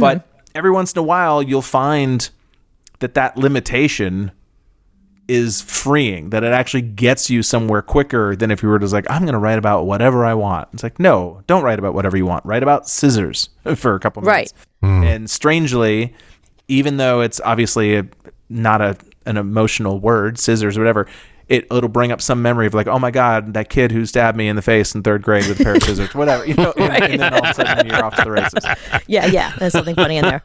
But 0.00 0.28
every 0.54 0.70
once 0.70 0.92
in 0.92 0.98
a 1.00 1.02
while, 1.02 1.42
you'll 1.42 1.60
find 1.62 2.28
that 3.02 3.14
that 3.14 3.36
limitation 3.36 4.32
is 5.28 5.62
freeing 5.62 6.30
that 6.30 6.42
it 6.42 6.52
actually 6.52 6.82
gets 6.82 7.30
you 7.30 7.42
somewhere 7.44 7.80
quicker 7.80 8.34
than 8.34 8.50
if 8.50 8.60
you 8.62 8.68
were 8.68 8.78
just 8.78 8.92
like 8.92 9.06
i'm 9.08 9.22
going 9.22 9.32
to 9.34 9.38
write 9.38 9.56
about 9.56 9.86
whatever 9.86 10.24
i 10.24 10.34
want 10.34 10.68
it's 10.72 10.82
like 10.82 10.98
no 10.98 11.40
don't 11.46 11.62
write 11.62 11.78
about 11.78 11.94
whatever 11.94 12.16
you 12.16 12.26
want 12.26 12.44
write 12.44 12.62
about 12.62 12.88
scissors 12.88 13.48
for 13.76 13.94
a 13.94 14.00
couple 14.00 14.20
minutes 14.22 14.52
Right. 14.82 14.88
Hmm. 14.88 15.04
and 15.04 15.30
strangely 15.30 16.12
even 16.66 16.96
though 16.96 17.20
it's 17.20 17.40
obviously 17.44 17.96
a, 17.96 18.06
not 18.48 18.80
a 18.82 18.96
an 19.24 19.36
emotional 19.36 20.00
word 20.00 20.38
scissors 20.40 20.76
or 20.76 20.80
whatever 20.80 21.06
it, 21.48 21.64
it'll 21.70 21.88
bring 21.88 22.10
up 22.12 22.20
some 22.20 22.42
memory 22.42 22.66
of 22.66 22.74
like 22.74 22.88
oh 22.88 22.98
my 22.98 23.12
god 23.12 23.54
that 23.54 23.68
kid 23.70 23.92
who 23.92 24.04
stabbed 24.04 24.36
me 24.36 24.48
in 24.48 24.56
the 24.56 24.62
face 24.62 24.92
in 24.94 25.02
third 25.04 25.22
grade 25.22 25.46
with 25.46 25.60
a 25.60 25.64
pair 25.64 25.76
of 25.76 25.82
scissors 25.84 26.12
whatever 26.16 26.44
you 26.44 26.54
know 26.54 26.72
and, 26.76 27.04
and 27.04 27.20
then 27.22 27.32
all 27.32 27.44
of 27.44 27.50
a 27.50 27.54
sudden 27.54 27.86
you're 27.86 28.04
off 28.04 28.16
to 28.16 28.24
the 28.24 28.30
races 28.30 28.64
Yeah, 29.06 29.26
yeah. 29.26 29.52
There's 29.58 29.72
something 29.72 29.94
funny 29.96 30.16
in 30.16 30.24
there. 30.24 30.42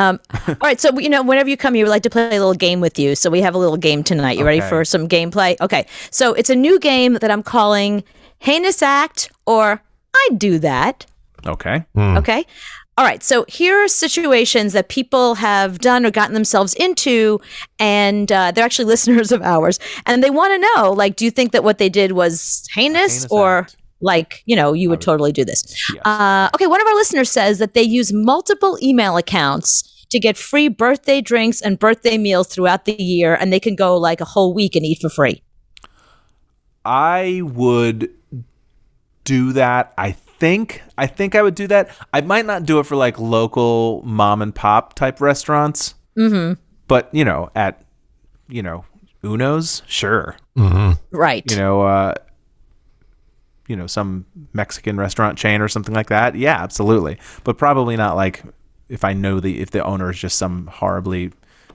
Um, 0.00 0.18
all 0.48 0.56
right, 0.62 0.80
so 0.80 0.98
you 0.98 1.08
know, 1.08 1.22
whenever 1.22 1.48
you 1.48 1.56
come, 1.56 1.74
you 1.74 1.84
would 1.84 1.90
like 1.90 2.02
to 2.02 2.10
play 2.10 2.26
a 2.28 2.30
little 2.30 2.54
game 2.54 2.80
with 2.80 2.98
you. 2.98 3.14
So 3.14 3.30
we 3.30 3.40
have 3.42 3.54
a 3.54 3.58
little 3.58 3.76
game 3.76 4.02
tonight. 4.02 4.38
You 4.38 4.44
ready 4.44 4.60
for 4.60 4.84
some 4.84 5.08
gameplay? 5.08 5.56
Okay, 5.60 5.86
so 6.10 6.32
it's 6.34 6.50
a 6.50 6.56
new 6.56 6.78
game 6.78 7.14
that 7.14 7.30
I'm 7.30 7.42
calling 7.42 8.02
Heinous 8.40 8.82
Act 8.82 9.30
or 9.46 9.82
I 10.14 10.28
Do 10.36 10.58
That. 10.58 11.06
okay 11.46 11.84
Okay. 11.96 12.44
All 12.98 13.06
right. 13.06 13.22
So 13.22 13.46
here 13.48 13.82
are 13.82 13.88
situations 13.88 14.74
that 14.74 14.90
people 14.90 15.34
have 15.36 15.78
done 15.78 16.04
or 16.04 16.10
gotten 16.10 16.34
themselves 16.34 16.74
into, 16.74 17.40
and 17.78 18.30
uh, 18.30 18.50
they're 18.50 18.64
actually 18.64 18.84
listeners 18.94 19.32
of 19.32 19.40
ours, 19.40 19.78
and 20.04 20.22
they 20.22 20.28
want 20.28 20.52
to 20.52 20.68
know, 20.76 20.92
like, 20.92 21.16
do 21.16 21.24
you 21.24 21.30
think 21.30 21.52
that 21.52 21.64
what 21.64 21.78
they 21.78 21.88
did 21.88 22.12
was 22.12 22.68
heinous, 22.74 23.22
heinous 23.22 23.32
or 23.32 23.58
act. 23.60 23.76
like, 24.02 24.42
you 24.44 24.54
know, 24.54 24.74
you 24.74 24.90
would 24.90 25.00
totally 25.00 25.32
do 25.32 25.46
this? 25.46 25.62
Yes. 25.94 26.04
Uh, 26.04 26.50
okay. 26.54 26.66
One 26.66 26.80
of 26.82 26.86
our 26.86 26.94
listeners 26.94 27.30
says 27.30 27.58
that 27.58 27.72
they 27.72 27.82
use 27.82 28.12
multiple 28.12 28.78
email 28.82 29.16
accounts 29.16 29.89
to 30.10 30.18
get 30.18 30.36
free 30.36 30.68
birthday 30.68 31.20
drinks 31.20 31.60
and 31.60 31.78
birthday 31.78 32.18
meals 32.18 32.48
throughout 32.48 32.84
the 32.84 33.00
year, 33.00 33.34
and 33.34 33.52
they 33.52 33.60
can 33.60 33.74
go 33.74 33.96
like 33.96 34.20
a 34.20 34.24
whole 34.24 34.52
week 34.54 34.76
and 34.76 34.84
eat 34.84 34.98
for 35.00 35.08
free. 35.08 35.42
I 36.84 37.42
would 37.44 38.12
do 39.24 39.52
that. 39.52 39.92
I 39.96 40.12
think 40.12 40.82
I 40.96 41.06
think 41.06 41.34
I 41.34 41.42
would 41.42 41.54
do 41.54 41.66
that. 41.68 41.90
I 42.12 42.20
might 42.22 42.46
not 42.46 42.64
do 42.64 42.78
it 42.80 42.86
for 42.86 42.96
like 42.96 43.18
local 43.18 44.02
mom 44.04 44.42
and 44.42 44.54
pop 44.54 44.94
type 44.94 45.20
restaurants. 45.20 45.94
Mm-hmm. 46.16 46.60
But 46.88 47.08
you 47.12 47.24
know, 47.24 47.50
at 47.54 47.84
you 48.48 48.62
know 48.62 48.84
Uno's, 49.22 49.82
sure. 49.86 50.36
Right. 51.10 51.48
You 51.50 51.56
know, 51.56 51.82
uh, 51.82 52.14
you 53.66 53.76
know, 53.76 53.86
some 53.86 54.26
Mexican 54.52 54.96
restaurant 54.96 55.38
chain 55.38 55.60
or 55.60 55.68
something 55.68 55.94
like 55.94 56.08
that. 56.08 56.34
Yeah, 56.34 56.60
absolutely. 56.60 57.18
But 57.44 57.58
probably 57.58 57.96
not 57.96 58.16
like 58.16 58.42
if 58.90 59.04
I 59.04 59.12
know 59.12 59.40
the 59.40 59.60
if 59.60 59.70
the 59.70 59.82
owner 59.84 60.10
is 60.10 60.18
just 60.18 60.36
some 60.38 60.66
horribly 60.66 61.32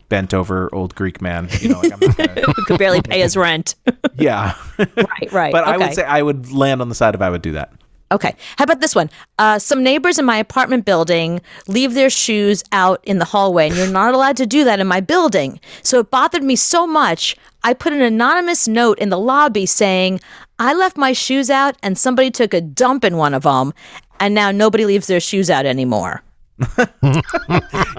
bent 0.10 0.34
over 0.34 0.69
old 0.73 0.93
Greek 0.95 1.21
man. 1.21 1.47
You 1.62 1.69
know, 1.69 1.80
like 1.80 1.93
I'm 1.93 1.99
not 1.99 2.17
gonna, 2.17 2.41
Who 2.45 2.65
could 2.65 2.78
barely 2.78 3.01
pay 3.01 3.21
his 3.21 3.36
rent. 3.47 3.75
yeah. 4.17 4.56
right. 4.78 5.32
Right. 5.32 5.51
but 5.51 5.63
I 5.63 5.78
would 5.78 5.93
say 5.93 6.04
I 6.04 6.21
would 6.21 6.51
land 6.51 6.82
on 6.82 6.89
the 6.89 6.95
side 6.95 7.15
if 7.15 7.21
I 7.21 7.30
would 7.30 7.41
do 7.41 7.54
that. 7.54 7.73
Okay. 8.12 8.36
How 8.58 8.65
about 8.65 8.82
this 8.82 8.93
one? 8.93 9.10
Uh, 9.39 9.58
some 9.58 9.82
neighbors 9.84 10.19
in 10.19 10.25
my 10.25 10.38
apartment 10.38 10.86
building 10.86 11.41
leave 11.67 11.95
their 11.95 12.12
shoes 12.12 12.63
out 12.71 13.04
in 13.04 13.17
the 13.17 13.25
hallway, 13.25 13.67
and 13.67 13.75
you're 13.75 13.88
not 13.88 14.13
allowed 14.13 14.38
to 14.38 14.45
do 14.45 14.63
that 14.63 14.80
in 14.80 14.86
my 14.86 15.01
building. 15.01 15.60
So 15.82 15.99
it 15.99 16.12
bothered 16.12 16.43
me 16.43 16.56
so 16.56 16.86
much, 16.86 17.36
I 17.63 17.73
put 17.73 17.93
an 17.93 18.01
anonymous 18.01 18.67
note 18.67 18.99
in 18.99 19.10
the 19.10 19.17
lobby 19.17 19.65
saying, 19.65 20.19
I 20.60 20.75
left 20.75 20.97
my 20.97 21.13
shoes 21.13 21.49
out, 21.49 21.78
and 21.82 21.97
somebody 21.97 22.30
took 22.30 22.54
a 22.54 22.62
dump 22.62 23.04
in 23.04 23.17
one 23.17 23.34
of 23.34 23.41
them, 23.41 23.73
and 24.19 24.36
now 24.36 24.51
nobody 24.51 24.86
leaves 24.86 25.08
their 25.08 25.19
shoes 25.19 25.49
out 25.49 25.65
anymore. 25.65 26.21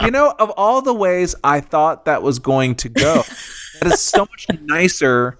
you 0.03 0.11
know, 0.11 0.35
of 0.39 0.51
all 0.51 0.83
the 0.83 0.95
ways 0.95 1.35
I 1.45 1.61
thought 1.61 2.07
that 2.07 2.23
was 2.23 2.39
going 2.39 2.75
to 2.77 2.89
go, 2.89 3.23
that 3.81 3.93
is 3.93 4.01
so 4.01 4.21
much 4.21 4.47
nicer. 4.63 5.37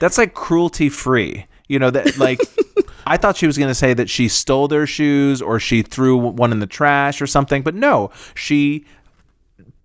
That's 0.00 0.18
like 0.18 0.34
cruelty 0.34 0.88
free. 0.88 1.46
You 1.68 1.78
know, 1.78 1.90
that 1.90 2.16
like 2.16 2.40
I 3.06 3.16
thought 3.18 3.36
she 3.36 3.46
was 3.46 3.58
going 3.58 3.68
to 3.68 3.74
say 3.74 3.92
that 3.94 4.08
she 4.08 4.28
stole 4.28 4.68
their 4.68 4.86
shoes 4.86 5.42
or 5.42 5.60
she 5.60 5.82
threw 5.82 6.16
one 6.16 6.52
in 6.52 6.60
the 6.60 6.66
trash 6.66 7.20
or 7.20 7.26
something, 7.26 7.62
but 7.62 7.74
no, 7.74 8.10
she 8.34 8.86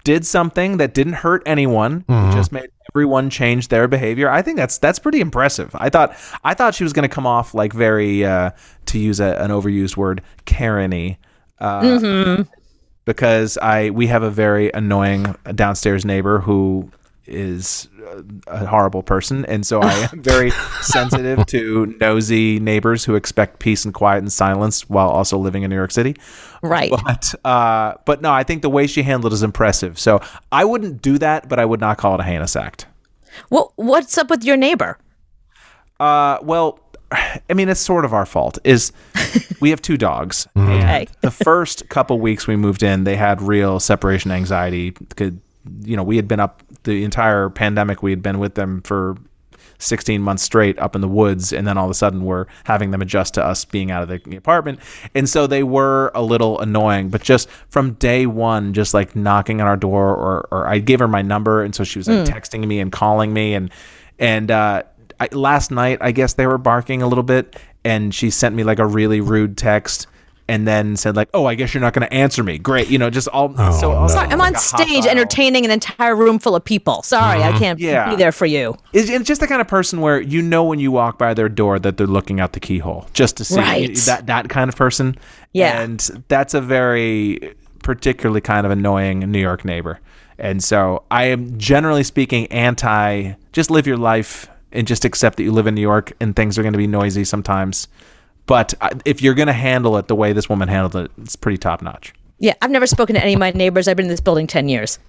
did 0.03 0.25
something 0.25 0.77
that 0.77 0.93
didn't 0.93 1.13
hurt 1.13 1.43
anyone. 1.45 2.03
Just 2.33 2.51
made 2.51 2.69
everyone 2.91 3.29
change 3.29 3.69
their 3.69 3.87
behavior. 3.87 4.29
I 4.29 4.41
think 4.41 4.57
that's 4.57 4.77
that's 4.77 4.99
pretty 4.99 5.19
impressive. 5.21 5.71
I 5.75 5.89
thought 5.89 6.15
I 6.43 6.53
thought 6.53 6.75
she 6.75 6.83
was 6.83 6.93
going 6.93 7.07
to 7.07 7.13
come 7.13 7.25
off 7.27 7.53
like 7.53 7.73
very 7.73 8.25
uh, 8.25 8.51
to 8.87 8.99
use 8.99 9.19
a, 9.19 9.35
an 9.41 9.51
overused 9.51 9.97
word, 9.97 10.21
Karen-y. 10.45 11.17
Uh, 11.59 12.43
because 13.05 13.57
I 13.57 13.89
we 13.89 14.07
have 14.07 14.23
a 14.23 14.31
very 14.31 14.71
annoying 14.71 15.35
downstairs 15.55 16.05
neighbor 16.05 16.39
who 16.39 16.91
is 17.25 17.87
a 18.47 18.65
horrible 18.65 19.01
person, 19.01 19.45
and 19.45 19.65
so 19.65 19.81
I 19.81 19.93
am 19.93 20.21
very 20.21 20.51
sensitive 20.81 21.45
to 21.47 21.95
nosy 21.99 22.59
neighbors 22.59 23.05
who 23.05 23.15
expect 23.15 23.59
peace 23.59 23.85
and 23.85 23.93
quiet 23.93 24.19
and 24.19 24.31
silence 24.31 24.89
while 24.89 25.09
also 25.09 25.37
living 25.37 25.63
in 25.63 25.69
New 25.69 25.75
York 25.75 25.91
City. 25.91 26.15
Right. 26.61 26.91
But 26.91 27.33
uh, 27.45 27.95
but 28.05 28.21
no, 28.21 28.31
I 28.31 28.43
think 28.43 28.61
the 28.61 28.69
way 28.69 28.87
she 28.87 29.03
handled 29.03 29.31
it 29.31 29.35
is 29.35 29.43
impressive. 29.43 29.97
So 29.99 30.21
I 30.51 30.65
wouldn't 30.65 31.01
do 31.01 31.17
that, 31.19 31.47
but 31.47 31.59
I 31.59 31.65
would 31.65 31.79
not 31.79 31.97
call 31.97 32.15
it 32.15 32.19
a 32.19 32.23
heinous 32.23 32.55
act. 32.55 32.87
Well, 33.49 33.73
what's 33.75 34.17
up 34.17 34.29
with 34.29 34.43
your 34.43 34.57
neighbor? 34.57 34.97
Uh, 35.99 36.37
well, 36.41 36.79
I 37.49 37.53
mean, 37.53 37.69
it's 37.69 37.79
sort 37.79 38.05
of 38.05 38.13
our 38.13 38.25
fault. 38.25 38.57
Is 38.63 38.91
we 39.61 39.69
have 39.69 39.81
two 39.81 39.97
dogs. 39.97 40.47
Okay. 40.57 41.07
The 41.21 41.31
first 41.31 41.87
couple 41.89 42.19
weeks 42.19 42.47
we 42.47 42.55
moved 42.55 42.83
in, 42.83 43.03
they 43.03 43.15
had 43.15 43.41
real 43.41 43.79
separation 43.79 44.31
anxiety. 44.31 44.91
Could 44.91 45.39
you 45.81 45.95
know, 45.95 46.03
we 46.03 46.17
had 46.17 46.27
been 46.27 46.39
up 46.39 46.61
the 46.83 47.03
entire 47.03 47.49
pandemic. 47.49 48.03
We 48.03 48.11
had 48.11 48.21
been 48.21 48.39
with 48.39 48.55
them 48.55 48.81
for 48.81 49.15
16 49.79 50.21
months 50.21 50.43
straight 50.43 50.77
up 50.79 50.95
in 50.95 51.01
the 51.01 51.07
woods, 51.07 51.53
and 51.53 51.67
then 51.67 51.77
all 51.77 51.85
of 51.85 51.91
a 51.91 51.95
sudden 51.95 52.23
we're 52.23 52.45
having 52.63 52.91
them 52.91 53.01
adjust 53.01 53.33
to 53.35 53.45
us 53.45 53.65
being 53.65 53.91
out 53.91 54.03
of 54.03 54.09
the 54.09 54.35
apartment. 54.35 54.79
And 55.13 55.27
so 55.27 55.47
they 55.47 55.63
were 55.63 56.11
a 56.15 56.21
little 56.21 56.59
annoying, 56.59 57.09
but 57.09 57.21
just 57.21 57.49
from 57.69 57.93
day 57.93 58.25
one, 58.25 58.73
just 58.73 58.93
like 58.93 59.15
knocking 59.15 59.61
on 59.61 59.67
our 59.67 59.77
door, 59.77 60.15
or 60.15 60.47
or 60.51 60.67
I 60.67 60.79
gave 60.79 60.99
her 60.99 61.07
my 61.07 61.21
number, 61.21 61.63
and 61.63 61.75
so 61.75 61.83
she 61.83 61.99
was 61.99 62.07
like 62.07 62.25
texting 62.25 62.65
me 62.65 62.79
and 62.79 62.91
calling 62.91 63.33
me, 63.33 63.53
and 63.53 63.71
and 64.19 64.51
uh, 64.51 64.83
I, 65.19 65.29
last 65.31 65.71
night 65.71 65.99
I 66.01 66.11
guess 66.11 66.33
they 66.33 66.47
were 66.47 66.57
barking 66.57 67.01
a 67.01 67.07
little 67.07 67.23
bit, 67.23 67.55
and 67.83 68.13
she 68.13 68.29
sent 68.29 68.55
me 68.55 68.63
like 68.63 68.79
a 68.79 68.85
really 68.85 69.21
rude 69.21 69.57
text. 69.57 70.07
And 70.45 70.67
then 70.67 70.97
said 70.97 71.15
like, 71.15 71.29
"Oh, 71.33 71.45
I 71.45 71.55
guess 71.55 71.73
you're 71.73 71.79
not 71.79 71.93
going 71.93 72.05
to 72.05 72.13
answer 72.13 72.43
me." 72.43 72.57
Great, 72.57 72.89
you 72.89 72.97
know, 72.97 73.09
just 73.09 73.29
all. 73.29 73.55
Oh, 73.57 73.79
so 73.79 73.91
all 73.93 74.09
Sorry, 74.09 74.27
I'm 74.27 74.41
on 74.41 74.55
stage 74.55 75.05
entertaining 75.05 75.63
an 75.63 75.71
entire 75.71 76.17
room 76.17 76.37
full 76.37 76.53
of 76.53 76.65
people. 76.65 77.01
Sorry, 77.01 77.41
I 77.41 77.51
mm-hmm. 77.51 77.59
can't 77.59 77.79
Yeah. 77.79 78.09
be 78.09 78.17
there 78.17 78.33
for 78.33 78.45
you. 78.45 78.75
It's, 78.91 79.09
it's 79.09 79.25
just 79.25 79.39
the 79.39 79.47
kind 79.47 79.61
of 79.61 79.69
person 79.69 80.01
where 80.01 80.19
you 80.19 80.41
know 80.41 80.65
when 80.65 80.79
you 80.79 80.91
walk 80.91 81.17
by 81.17 81.33
their 81.33 81.47
door 81.47 81.79
that 81.79 81.95
they're 81.95 82.05
looking 82.05 82.41
out 82.41 82.51
the 82.51 82.59
keyhole 82.59 83.07
just 83.13 83.37
to 83.37 83.45
see 83.45 83.55
Right. 83.57 83.95
that 84.05 84.27
that 84.27 84.49
kind 84.49 84.67
of 84.67 84.75
person. 84.75 85.15
Yeah. 85.53 85.79
and 85.81 86.25
that's 86.27 86.53
a 86.53 86.59
very 86.61 87.55
particularly 87.81 88.41
kind 88.41 88.65
of 88.65 88.71
annoying 88.71 89.19
New 89.19 89.39
York 89.39 89.63
neighbor. 89.63 90.01
And 90.37 90.61
so 90.61 91.03
I 91.09 91.25
am 91.25 91.57
generally 91.57 92.03
speaking 92.03 92.47
anti. 92.47 93.33
Just 93.53 93.71
live 93.71 93.87
your 93.87 93.97
life 93.97 94.49
and 94.73 94.85
just 94.87 95.05
accept 95.05 95.37
that 95.37 95.43
you 95.43 95.51
live 95.51 95.67
in 95.67 95.75
New 95.75 95.81
York 95.81 96.11
and 96.19 96.35
things 96.35 96.57
are 96.57 96.61
going 96.63 96.73
to 96.73 96.77
be 96.77 96.87
noisy 96.87 97.23
sometimes. 97.23 97.87
But 98.45 98.73
uh, 98.81 98.89
if 99.05 99.21
you're 99.21 99.35
going 99.35 99.47
to 99.47 99.53
handle 99.53 99.95
it 99.97 100.07
the 100.07 100.15
way 100.15 100.33
this 100.33 100.49
woman 100.49 100.67
handled 100.67 100.95
it, 101.05 101.11
it's 101.21 101.35
pretty 101.37 101.57
top 101.57 101.81
notch. 101.81 102.13
Yeah, 102.39 102.55
I've 102.61 102.71
never 102.71 102.87
spoken 102.87 103.15
to 103.15 103.23
any 103.23 103.33
of 103.33 103.39
my 103.39 103.51
neighbors. 103.51 103.87
I've 103.87 103.95
been 103.95 104.07
in 104.07 104.09
this 104.09 104.19
building 104.19 104.47
10 104.47 104.67
years. 104.67 104.99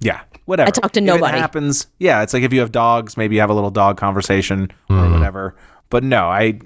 Yeah, 0.00 0.20
whatever. 0.44 0.68
I 0.68 0.70
talk 0.70 0.92
to 0.92 1.00
If 1.00 1.06
nobody. 1.06 1.38
it 1.38 1.40
happens. 1.40 1.86
Yeah, 1.98 2.22
it's 2.22 2.34
like 2.34 2.42
if 2.42 2.52
you 2.52 2.60
have 2.60 2.72
dogs, 2.72 3.16
maybe 3.16 3.36
you 3.36 3.40
have 3.40 3.48
a 3.48 3.54
little 3.54 3.70
dog 3.70 3.96
conversation 3.96 4.70
or 4.90 5.08
whatever. 5.10 5.54
But 5.88 6.02
no, 6.04 6.26
I 6.26 6.58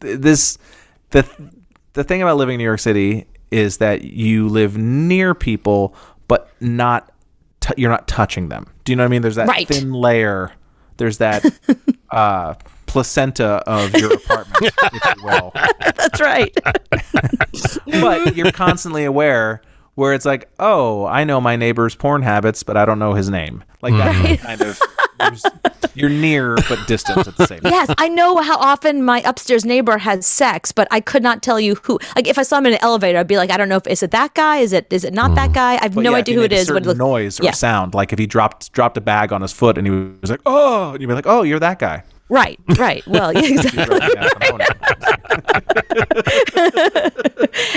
this 0.00 0.58
the 1.10 1.26
the 1.94 2.04
thing 2.04 2.20
about 2.22 2.36
living 2.36 2.54
in 2.54 2.58
New 2.58 2.64
York 2.64 2.78
City 2.78 3.26
is 3.50 3.78
that 3.78 4.02
you 4.02 4.48
live 4.48 4.76
near 4.76 5.34
people, 5.34 5.94
but 6.28 6.50
not 6.60 7.10
t- 7.60 7.72
you're 7.78 7.90
not 7.90 8.06
touching 8.06 8.50
them. 8.50 8.66
Do 8.84 8.92
you 8.92 8.96
know 8.96 9.02
what 9.02 9.06
I 9.08 9.10
mean? 9.10 9.22
There's 9.22 9.36
that 9.36 9.48
Right. 9.48 9.66
thin 9.66 9.92
layer. 9.92 10.52
There's 10.98 11.18
that 11.18 11.44
uh, 12.10 12.54
placenta 12.86 13.62
of 13.66 13.94
your 13.94 14.14
apartment, 14.14 14.74
if 14.82 15.16
you 15.16 15.24
will. 15.24 15.52
That's 15.80 16.20
right. 16.20 16.56
but 17.86 18.36
you're 18.36 18.52
constantly 18.52 19.04
aware 19.04 19.62
where 19.94 20.12
it's 20.12 20.24
like, 20.24 20.50
oh, 20.58 21.06
I 21.06 21.24
know 21.24 21.40
my 21.40 21.56
neighbor's 21.56 21.94
porn 21.94 22.22
habits, 22.22 22.62
but 22.62 22.76
I 22.76 22.84
don't 22.84 22.98
know 22.98 23.14
his 23.14 23.30
name. 23.30 23.64
Like 23.82 23.94
that 23.94 24.38
kind 24.40 24.60
of. 24.60 24.80
There's- 25.18 25.42
You're 25.94 26.10
near 26.10 26.56
but 26.68 26.86
distant 26.86 27.26
at 27.26 27.36
the 27.36 27.46
same 27.46 27.60
time. 27.60 27.72
yes, 27.72 27.90
I 27.98 28.08
know 28.08 28.36
how 28.38 28.56
often 28.58 29.02
my 29.02 29.20
upstairs 29.22 29.64
neighbor 29.64 29.98
has 29.98 30.26
sex, 30.26 30.70
but 30.70 30.86
I 30.90 31.00
could 31.00 31.22
not 31.22 31.42
tell 31.42 31.58
you 31.58 31.74
who. 31.82 31.98
Like 32.14 32.28
if 32.28 32.38
I 32.38 32.42
saw 32.42 32.58
him 32.58 32.66
in 32.66 32.74
an 32.74 32.78
elevator, 32.82 33.18
I'd 33.18 33.26
be 33.26 33.36
like, 33.36 33.50
I 33.50 33.56
don't 33.56 33.68
know 33.68 33.76
if 33.76 33.86
is 33.86 34.02
it 34.02 34.12
that 34.12 34.34
guy? 34.34 34.58
Is 34.58 34.72
it 34.72 34.86
is 34.92 35.04
it 35.04 35.12
not 35.12 35.34
that 35.34 35.50
mm. 35.50 35.54
guy? 35.54 35.72
I 35.74 35.82
have 35.84 35.94
But 35.94 36.02
no 36.02 36.10
yeah, 36.12 36.18
idea 36.18 36.34
who 36.36 36.42
it 36.42 36.52
is. 36.52 36.68
made 36.68 36.72
a. 36.72 36.74
But 36.74 36.82
it 36.82 36.84
certain 36.84 36.88
looks, 36.88 36.98
noise 36.98 37.40
or 37.40 37.44
yeah. 37.44 37.50
sound, 37.52 37.94
like 37.94 38.12
if 38.12 38.18
he 38.18 38.26
dropped 38.26 38.72
dropped 38.72 38.96
a 38.96 39.00
bag 39.00 39.32
on 39.32 39.42
his 39.42 39.52
foot 39.52 39.76
and 39.78 39.86
he 39.86 39.90
was 39.90 40.30
like, 40.30 40.40
oh, 40.46 40.92
and 40.92 41.00
you'd 41.00 41.08
be 41.08 41.14
like, 41.14 41.26
oh, 41.26 41.42
you're 41.42 41.58
that 41.60 41.78
guy. 41.78 42.04
Right, 42.30 42.60
right. 42.76 43.06
Well, 43.06 43.32
yeah, 43.34 43.40
exactly. 43.40 43.98
Yeah, 44.14 44.28
from 44.28 44.42
Onan. 44.54 44.66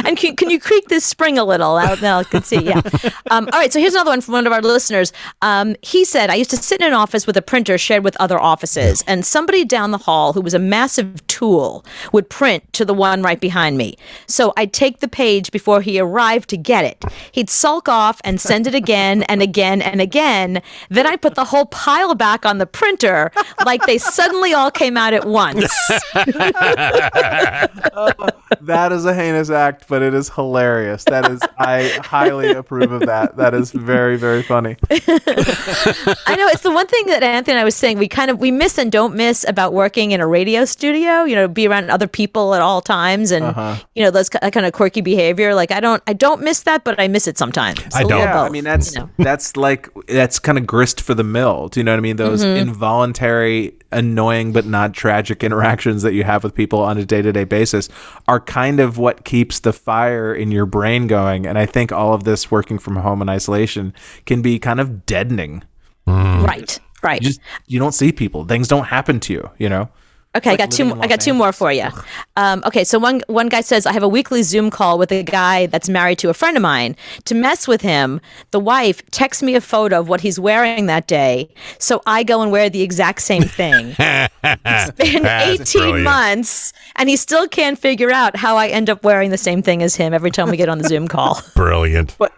and 0.06 0.18
can, 0.18 0.36
can 0.36 0.50
you 1.02 1.06
spring 1.06 1.38
a 1.38 1.44
little? 1.44 1.78
Now, 1.78 1.96
now 1.96 2.20
I 2.20 2.24
can 2.24 2.44
see. 2.44 2.64
Yeah. 2.64 2.82
Um, 3.30 3.48
all 3.54 3.60
right. 3.60 3.72
So 3.72 3.80
here's 3.80 3.94
another 3.94 4.10
one 4.10 4.20
from 4.20 4.34
one 4.34 4.46
of 4.46 4.52
our 4.52 4.62
listeners. 4.62 5.14
Um, 5.42 5.76
he 5.82 6.04
said, 6.04 6.30
I 6.30 6.36
used 6.36 6.50
to 6.50 6.58
sit 6.58 6.82
in 6.82 6.88
an 6.88 6.94
office 6.94 7.26
with 7.26 7.38
a 7.38 7.42
printer 7.42 7.78
shared 7.78 8.04
with 8.04 8.18
other 8.18 8.38
offices, 8.38 9.04
and 9.08 9.26
somebody 9.26 9.64
down 9.64 9.92
the 9.92 9.98
hall 9.98 10.34
who 10.34 10.42
was 10.42 10.54
a 10.54 10.60
massive 10.60 11.26
tool 11.28 11.86
would 12.12 12.30
print 12.30 12.72
to 12.74 12.84
the 12.84 12.94
one 12.94 13.22
right 13.22 13.40
behind 13.40 13.78
me. 13.78 13.96
So 14.28 14.52
I'd 14.58 14.74
take 14.74 15.00
the 15.00 15.08
page 15.08 15.52
before 15.52 15.82
he 15.82 15.98
arrived 16.00 16.50
to 16.50 16.58
get 16.58 16.84
it. 16.84 17.04
He'd 17.32 17.50
sulk 17.50 17.88
off 17.88 18.20
and 18.26 18.42
send 18.42 18.68
it 18.68 18.76
again 18.76 19.24
and 19.24 19.42
again 19.42 19.82
and 19.82 20.02
again. 20.02 20.62
Then 20.90 21.08
I'd 21.08 21.22
put 21.22 21.36
the 21.36 21.46
whole 21.46 21.68
pile 21.68 22.16
back 22.16 22.46
on 22.46 22.58
the 22.58 22.66
printer 22.66 23.32
like 23.66 23.86
they 23.86 23.98
suddenly 23.98 24.54
all 24.54 24.72
came 24.72 24.98
out 24.98 25.14
at 25.14 25.26
once. 25.26 25.72
that 28.62 28.92
is 28.92 29.06
a 29.06 29.14
heinous 29.14 29.50
act, 29.50 29.86
but 29.88 30.02
it 30.02 30.14
is 30.14 30.30
hilarious. 30.30 30.91
That 31.06 31.30
is, 31.32 31.40
I 31.58 31.90
highly 32.04 32.50
approve 32.52 32.92
of 32.92 33.02
that. 33.06 33.38
That 33.38 33.54
is 33.54 33.72
very, 33.72 34.18
very 34.18 34.44
funny. 34.44 34.76
I 34.92 36.36
know 36.38 36.48
it's 36.48 36.62
the 36.62 36.72
one 36.72 36.88
thing 36.88 37.06
that 37.08 37.24
Anthony 37.24 37.54
and 37.54 37.60
I 37.60 37.64
was 37.64 37.76
saying 37.76 37.98
we 37.98 38.08
kind 38.08 38.32
of 38.32 38.40
we 38.40 38.52
miss 38.52 38.78
and 38.78 38.92
don't 38.92 39.16
miss 39.16 39.46
about 39.48 39.74
working 39.74 40.12
in 40.12 40.22
a 40.22 40.28
radio 40.28 40.66
studio. 40.66 41.24
You 41.24 41.36
know, 41.36 41.48
be 41.48 41.68
around 41.68 41.90
other 41.90 42.08
people 42.08 42.54
at 42.56 42.62
all 42.62 42.82
times, 42.82 43.32
and 43.32 43.46
Uh-huh. 43.46 43.76
you 43.96 44.04
know 44.04 44.12
those 44.12 44.30
that 44.30 44.54
kind 44.54 44.66
of 44.66 44.74
quirky 44.74 45.02
behavior. 45.02 45.54
Like 45.56 45.72
I 45.72 45.80
don't 45.80 46.02
I 46.08 46.14
don't 46.14 46.42
miss 46.42 46.62
that, 46.64 46.84
but 46.84 47.00
I 47.00 47.08
miss 47.08 47.28
it 47.28 47.38
sometimes. 47.38 47.80
I 47.94 48.04
little 48.04 48.10
don't. 48.20 48.20
Yeah, 48.28 48.42
I 48.44 48.50
mean 48.50 48.64
that's 48.64 48.94
you 48.96 49.02
know. 49.02 49.10
that's 49.18 49.58
like 49.58 49.90
that's 50.08 50.40
kind 50.40 50.58
of 50.58 50.66
grist 50.68 51.02
for 51.02 51.14
the 51.14 51.24
mill. 51.24 51.68
Do 51.70 51.80
you 51.80 51.84
know 51.84 51.92
what 51.94 51.98
I 51.98 52.02
mean? 52.02 52.16
Those 52.18 52.42
Mm-hmm. 52.42 52.70
involuntary, 52.70 53.74
annoying 53.92 54.52
but 54.54 54.66
not 54.66 54.94
tragic 54.94 55.44
interactions 55.44 56.02
that 56.02 56.14
you 56.14 56.24
have 56.24 56.44
with 56.44 56.56
people 56.56 56.80
on 56.80 56.98
a 56.98 57.06
day 57.06 57.22
to 57.22 57.32
day 57.32 57.44
basis 57.44 57.88
are 58.28 58.40
kind 58.40 58.80
of 58.80 58.98
what 58.98 59.26
keeps 59.26 59.60
the 59.60 59.72
fire 59.74 60.34
in 60.34 60.52
your 60.52 60.66
brain 60.66 60.81
going. 61.08 61.46
And 61.46 61.58
I 61.58 61.66
think 61.66 61.92
all 61.92 62.14
of 62.14 62.24
this 62.24 62.52
working 62.52 62.80
from 62.80 62.96
home 62.98 63.22
and 63.22 63.30
isolation 63.30 63.94
can 64.26 64.42
be 64.42 64.60
kind 64.60 64.80
of 64.80 65.06
deadening. 65.06 65.64
Mm. 66.08 66.46
right, 66.46 66.80
right. 67.04 67.22
You 67.22 67.28
just 67.28 67.40
you 67.68 67.80
don't 67.80 67.94
see 67.94 68.12
people. 68.12 68.46
Things 68.46 68.68
don't 68.68 68.86
happen 68.86 69.20
to 69.22 69.34
you. 69.34 69.50
You 69.58 69.70
know. 69.70 69.90
Okay, 70.34 70.52
I 70.52 70.56
got 70.56 70.72
two. 70.72 70.86
living 70.86 71.02
I 71.02 71.08
got 71.08 71.20
two 71.20 71.34
more 71.34 71.52
for 71.52 71.74
you. 71.74 71.88
Um, 72.38 72.64
okay, 72.66 72.86
so 72.86 72.98
one 72.98 73.22
one 73.28 73.50
guy 73.50 73.60
says 73.60 73.86
I 73.86 73.92
have 73.92 74.04
a 74.04 74.08
weekly 74.08 74.44
Zoom 74.44 74.70
call 74.70 74.98
with 74.98 75.12
a 75.12 75.24
guy 75.24 75.66
that's 75.66 75.90
married 75.90 76.20
to 76.20 76.30
a 76.30 76.34
friend 76.34 76.56
of 76.56 76.64
mine. 76.64 76.96
To 77.26 77.36
mess 77.36 77.68
with 77.68 77.82
him, 77.82 78.22
the 78.52 78.60
wife 78.60 79.06
texts 79.12 79.44
me 79.44 79.56
a 79.56 79.62
photo 79.62 80.00
of 80.00 80.08
what 80.08 80.22
he's 80.22 80.40
wearing 80.40 80.86
that 80.86 81.06
day, 81.08 81.50
so 81.80 82.02
I 82.06 82.24
go 82.24 82.42
and 82.42 82.50
wear 82.50 82.70
the 82.70 82.82
exact 82.82 83.24
same 83.24 83.44
thing. 83.44 83.94
it's 84.00 84.92
been 84.96 85.24
That's 85.24 85.50
eighteen 85.50 85.82
brilliant. 85.82 86.04
months, 86.04 86.72
and 86.96 87.10
he 87.10 87.18
still 87.18 87.50
can't 87.50 87.78
figure 87.78 88.12
out 88.12 88.38
how 88.38 88.56
I 88.56 88.68
end 88.68 88.90
up 88.90 89.04
wearing 89.04 89.32
the 89.32 89.38
same 89.38 89.62
thing 89.62 89.84
as 89.84 89.96
him 89.96 90.14
every 90.14 90.32
time 90.32 90.50
we 90.50 90.56
get 90.56 90.70
on 90.70 90.78
the 90.78 90.88
Zoom 90.88 91.10
call. 91.10 91.42
Brilliant. 91.56 92.16
But 92.18 92.32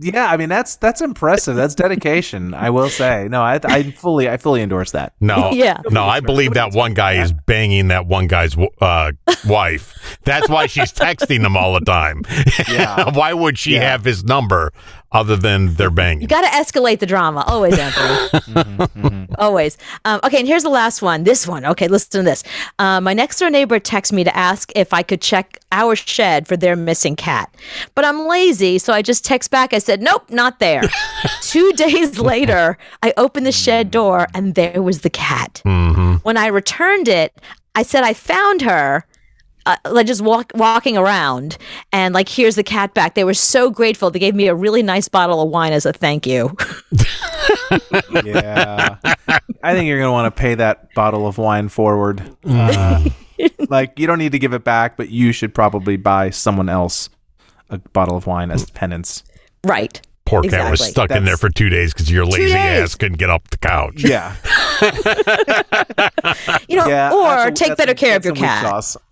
yeah, 0.00 0.26
I 0.26 0.36
mean 0.36 0.48
that's 0.48 0.76
that's 0.76 1.00
impressive. 1.00 1.56
That's 1.56 1.74
dedication. 1.74 2.54
I 2.54 2.70
will 2.70 2.88
say. 2.88 3.28
No, 3.30 3.42
I, 3.42 3.60
I 3.64 3.90
fully 3.90 4.28
I 4.28 4.36
fully 4.36 4.62
endorse 4.62 4.92
that. 4.92 5.14
No, 5.20 5.50
Yeah. 5.52 5.80
no, 5.90 6.04
I 6.04 6.20
believe 6.20 6.54
that 6.54 6.72
one 6.74 6.94
guy 6.94 7.22
is 7.22 7.32
banging 7.32 7.88
that 7.88 8.06
one 8.06 8.26
guy's 8.26 8.56
uh, 8.80 9.12
wife. 9.46 10.18
That's 10.24 10.48
why 10.48 10.66
she's 10.66 10.92
texting 10.92 11.44
him 11.44 11.56
all 11.56 11.74
the 11.74 11.80
time. 11.84 12.22
Yeah. 12.68 13.10
why 13.14 13.32
would 13.32 13.58
she 13.58 13.74
Yeah. 13.74 13.90
have 13.90 14.04
his 14.04 14.24
number 14.24 14.72
other 15.14 15.36
than 15.36 15.74
they're 15.74 15.90
banging? 15.90 16.20
You 16.20 16.26
got 16.26 16.42
to 16.42 16.48
escalate 16.48 16.98
the 16.98 17.06
drama. 17.06 17.44
Always, 17.46 17.78
Anthony. 17.78 19.28
Always. 19.38 19.78
Um, 20.04 20.20
okay, 20.24 20.40
and 20.40 20.46
here's 20.46 20.64
the 20.64 20.68
last 20.68 21.00
one. 21.00 21.24
This 21.24 21.46
one. 21.46 21.64
Okay, 21.64 21.88
listen 21.88 22.10
to 22.10 22.22
this. 22.22 22.42
Uh, 22.78 23.00
my 23.00 23.14
next 23.14 23.38
door 23.38 23.48
neighbor 23.50 23.80
texted 23.80 24.12
me 24.12 24.24
to 24.24 24.36
ask 24.36 24.70
if 24.76 24.92
I 24.92 25.02
could 25.02 25.22
check 25.22 25.58
our 25.72 25.96
shed 25.96 26.46
for 26.46 26.56
their 26.56 26.76
missing 26.76 27.16
cat. 27.16 27.54
But 27.94 28.04
I'm 28.04 28.26
lazy, 28.28 28.78
so 28.78 28.92
I 28.92 29.02
just 29.02 29.24
text 29.24 29.50
back. 29.50 29.72
I 29.72 29.78
said, 29.78 30.02
nope, 30.02 30.28
not 30.30 30.58
there. 30.58 30.82
Two 31.42 31.72
days 31.72 32.18
later, 32.18 32.76
I 33.02 33.14
opened 33.16 33.46
the 33.46 33.52
shed 33.52 33.90
door 33.90 34.26
and 34.34 34.54
there 34.54 34.82
was 34.82 35.00
the 35.00 35.10
cat. 35.10 35.62
When 35.64 36.36
I 36.36 36.46
returned 36.46 37.08
it, 37.08 37.40
I 37.74 37.82
said 37.82 38.04
I 38.04 38.12
found 38.14 38.62
her 38.62 39.04
uh, 39.66 39.76
like 39.90 40.06
just 40.06 40.20
walk 40.20 40.52
walking 40.54 40.96
around 40.96 41.56
and 41.92 42.14
like 42.14 42.28
here's 42.28 42.54
the 42.56 42.62
cat 42.62 42.92
back. 42.94 43.14
They 43.14 43.24
were 43.24 43.34
so 43.34 43.70
grateful. 43.70 44.10
They 44.10 44.18
gave 44.18 44.34
me 44.34 44.46
a 44.48 44.54
really 44.54 44.82
nice 44.82 45.08
bottle 45.08 45.40
of 45.40 45.48
wine 45.50 45.72
as 45.72 45.86
a 45.86 45.92
thank 45.92 46.26
you. 46.26 46.56
Yeah. 48.24 48.96
I 49.62 49.72
think 49.74 49.86
you're 49.88 49.98
going 49.98 50.08
to 50.08 50.12
want 50.12 50.34
to 50.34 50.40
pay 50.40 50.54
that 50.56 50.92
bottle 50.94 51.26
of 51.26 51.38
wine 51.38 51.68
forward. 51.68 52.22
Uh, 52.44 53.04
like, 53.68 53.98
you 53.98 54.06
don't 54.06 54.18
need 54.18 54.32
to 54.32 54.38
give 54.38 54.52
it 54.52 54.64
back, 54.64 54.96
but 54.96 55.08
you 55.10 55.32
should 55.32 55.54
probably 55.54 55.96
buy 55.96 56.30
someone 56.30 56.68
else 56.68 57.08
a 57.70 57.78
bottle 57.78 58.16
of 58.16 58.26
wine 58.26 58.50
as 58.50 58.70
penance. 58.70 59.24
right. 59.64 60.00
Poor 60.26 60.42
cat 60.42 60.70
was 60.70 60.80
Exactly. 60.80 60.90
stuck 60.92 61.10
in 61.10 61.24
there 61.26 61.36
for 61.36 61.50
two 61.50 61.68
days 61.68 61.92
because 61.92 62.10
your 62.10 62.24
lazy 62.24 62.54
ass 62.54 62.94
couldn't 62.94 63.18
get 63.18 63.28
up 63.28 63.46
the 63.50 63.58
couch. 63.58 64.02
Yeah. 64.02 64.34
You 66.68 66.76
know, 66.76 66.86
Yeah. 66.86 67.12
or 67.12 67.24
that's 67.50 67.60
a- 67.60 67.64
take 67.64 67.76
better 67.76 67.94
care 67.94 68.16
of 68.16 68.24
your 68.24 68.34
cat. 68.34 68.64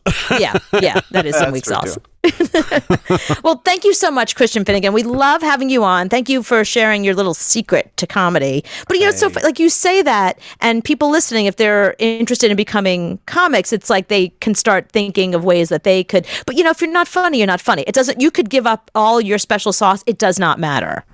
Yeah, 0.40 0.58
yeah, 0.80 1.00
that 1.12 1.26
is 1.26 1.36
some 1.36 1.52
weak 1.52 1.64
sauce. 1.64 1.96
Well, 3.44 3.62
thank 3.64 3.84
you 3.84 3.94
so 3.94 4.10
much, 4.10 4.34
Christian 4.34 4.64
Finnegan. 4.64 4.92
We 4.92 5.02
love 5.04 5.42
having 5.42 5.70
you 5.70 5.84
on. 5.84 6.08
Thank 6.08 6.28
you 6.28 6.42
for 6.42 6.64
sharing 6.64 7.04
your 7.04 7.14
little 7.14 7.34
secret 7.34 7.96
to 7.98 8.06
comedy. 8.06 8.64
But 8.88 8.98
you 8.98 9.04
know, 9.04 9.12
so 9.12 9.28
like 9.44 9.58
you 9.60 9.68
say 9.68 10.02
that, 10.02 10.38
and 10.60 10.82
people 10.82 11.08
listening, 11.10 11.46
if 11.46 11.56
they're 11.56 11.94
interested 11.98 12.50
in 12.50 12.56
becoming 12.56 13.18
comics, 13.26 13.72
it's 13.72 13.90
like 13.90 14.08
they 14.08 14.28
can 14.40 14.54
start 14.56 14.90
thinking 14.90 15.34
of 15.34 15.44
ways 15.44 15.68
that 15.68 15.84
they 15.84 16.02
could. 16.04 16.26
But 16.46 16.56
you 16.56 16.64
know, 16.64 16.70
if 16.70 16.80
you're 16.80 16.90
not 16.90 17.06
funny, 17.06 17.38
you're 17.38 17.46
not 17.46 17.60
funny. 17.60 17.82
It 17.86 17.94
doesn't. 17.94 18.20
You 18.20 18.30
could 18.30 18.50
give 18.50 18.66
up 18.66 18.90
all 18.94 19.20
your 19.20 19.38
special 19.38 19.72
sauce. 19.72 20.02
It 20.06 20.18
does 20.18 20.38
not 20.38 20.58
matter. 20.58 21.04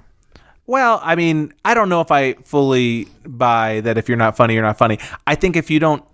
Well, 0.68 1.00
I 1.02 1.16
mean, 1.16 1.54
I 1.64 1.72
don't 1.72 1.88
know 1.88 2.02
if 2.02 2.10
I 2.10 2.34
fully 2.44 3.08
buy 3.24 3.80
that 3.80 3.96
if 3.96 4.06
you're 4.06 4.18
not 4.18 4.36
funny, 4.36 4.52
you're 4.52 4.62
not 4.62 4.76
funny. 4.76 4.98
I 5.26 5.34
think 5.34 5.56
if 5.56 5.70
you 5.70 5.80
don't. 5.80 6.04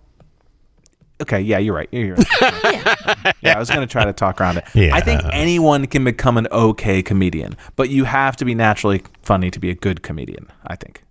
Okay, 1.21 1.41
yeah, 1.41 1.57
you're 1.57 1.75
right. 1.75 1.89
You're 1.91 2.15
right. 2.15 2.27
yeah, 3.41 3.55
I 3.55 3.59
was 3.59 3.69
going 3.69 3.81
to 3.81 3.91
try 3.91 4.05
to 4.05 4.13
talk 4.13 4.39
around 4.39 4.57
it. 4.57 4.65
Yeah. 4.73 4.95
I 4.95 5.01
think 5.01 5.21
anyone 5.33 5.87
can 5.87 6.05
become 6.05 6.37
an 6.37 6.47
okay 6.53 7.03
comedian, 7.03 7.57
but 7.75 7.89
you 7.89 8.05
have 8.05 8.37
to 8.37 8.45
be 8.45 8.55
naturally 8.55 9.03
funny 9.23 9.51
to 9.51 9.59
be 9.59 9.69
a 9.69 9.75
good 9.75 10.03
comedian, 10.03 10.47
I 10.67 10.77
think. 10.77 11.03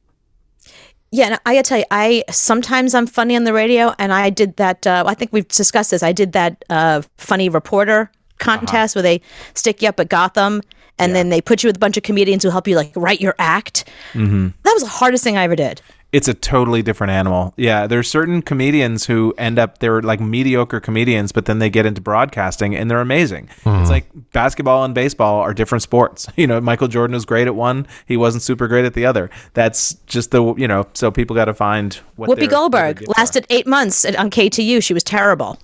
Yeah, 1.10 1.26
and 1.26 1.40
I 1.44 1.54
gotta 1.54 1.68
tell 1.68 1.78
you, 1.78 1.84
I 1.90 2.24
sometimes 2.30 2.94
I'm 2.94 3.06
funny 3.06 3.36
on 3.36 3.44
the 3.44 3.52
radio, 3.52 3.94
and 3.98 4.12
I 4.12 4.30
did 4.30 4.56
that. 4.56 4.86
Uh, 4.86 5.04
I 5.06 5.14
think 5.14 5.32
we've 5.32 5.46
discussed 5.46 5.90
this. 5.90 6.02
I 6.02 6.12
did 6.12 6.32
that 6.32 6.64
uh, 6.70 7.02
funny 7.18 7.48
reporter 7.48 8.10
contest 8.38 8.96
where 8.96 9.02
they 9.02 9.20
stick 9.54 9.80
you 9.80 9.88
up 9.90 10.00
at 10.00 10.08
Gotham, 10.08 10.60
and 10.98 11.14
then 11.14 11.28
they 11.28 11.40
put 11.40 11.62
you 11.62 11.68
with 11.68 11.76
a 11.76 11.80
bunch 11.80 11.96
of 11.96 12.02
comedians 12.02 12.42
who 12.42 12.50
help 12.50 12.68
you 12.68 12.76
like 12.76 12.92
write 12.96 13.20
your 13.20 13.34
act. 13.38 13.84
Mm-hmm. 14.12 14.48
That 14.62 14.72
was 14.72 14.82
the 14.82 14.88
hardest 14.88 15.24
thing 15.24 15.36
I 15.36 15.44
ever 15.44 15.56
did. 15.56 15.82
It's 16.12 16.28
a 16.28 16.34
totally 16.34 16.80
different 16.80 17.10
animal. 17.10 17.52
Yeah, 17.56 17.88
there's 17.88 18.08
certain 18.08 18.40
comedians 18.40 19.06
who 19.06 19.34
end 19.36 19.58
up 19.58 19.78
they're 19.78 20.00
like 20.00 20.20
mediocre 20.20 20.78
comedians, 20.78 21.32
but 21.32 21.46
then 21.46 21.58
they 21.58 21.68
get 21.68 21.86
into 21.86 22.00
broadcasting 22.00 22.76
and 22.76 22.88
they're 22.88 23.00
amazing. 23.00 23.48
It's 23.66 23.90
like 23.90 24.06
basketball 24.32 24.84
and 24.84 24.94
baseball 24.94 25.40
are 25.40 25.52
different 25.52 25.82
sports. 25.82 26.28
You 26.36 26.46
know, 26.46 26.60
Michael 26.60 26.86
Jordan 26.86 27.14
was 27.14 27.24
great 27.24 27.48
at 27.48 27.56
one, 27.56 27.88
he 28.06 28.16
wasn't 28.16 28.44
super 28.44 28.68
great 28.68 28.84
at 28.84 28.94
the 28.94 29.04
other. 29.06 29.28
That's 29.54 29.94
just 30.06 30.30
the 30.30 30.54
you 30.54 30.68
know. 30.68 30.86
So 30.94 31.10
people 31.10 31.34
got 31.34 31.46
to 31.46 31.54
find 31.54 31.94
what 32.14 32.30
Whoopi 32.30 32.36
their- 32.36 32.44
what 32.44 32.50
Goldberg 32.50 32.96
their 32.98 33.06
gifts 33.06 33.18
are. 33.18 33.20
lasted 33.20 33.46
eight 33.50 33.66
months 33.66 34.04
at, 34.04 34.14
on 34.14 34.30
KTU. 34.30 34.84
She 34.84 34.94
was 34.94 35.02
terrible. 35.02 35.58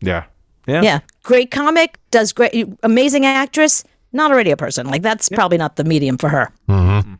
Yeah, 0.00 0.24
Yeah. 0.68 0.82
Yeah. 0.82 0.98
Great 1.24 1.50
comic, 1.50 1.98
does 2.12 2.32
great, 2.32 2.68
amazing 2.84 3.26
actress, 3.26 3.82
not 4.16 4.32
a 4.32 4.34
radio 4.34 4.56
person. 4.56 4.86
Like 4.86 5.02
that's 5.02 5.28
probably 5.28 5.58
not 5.58 5.76
the 5.76 5.84
medium 5.84 6.18
for 6.18 6.28
her. 6.28 6.52
Mm-hmm. 6.68 7.14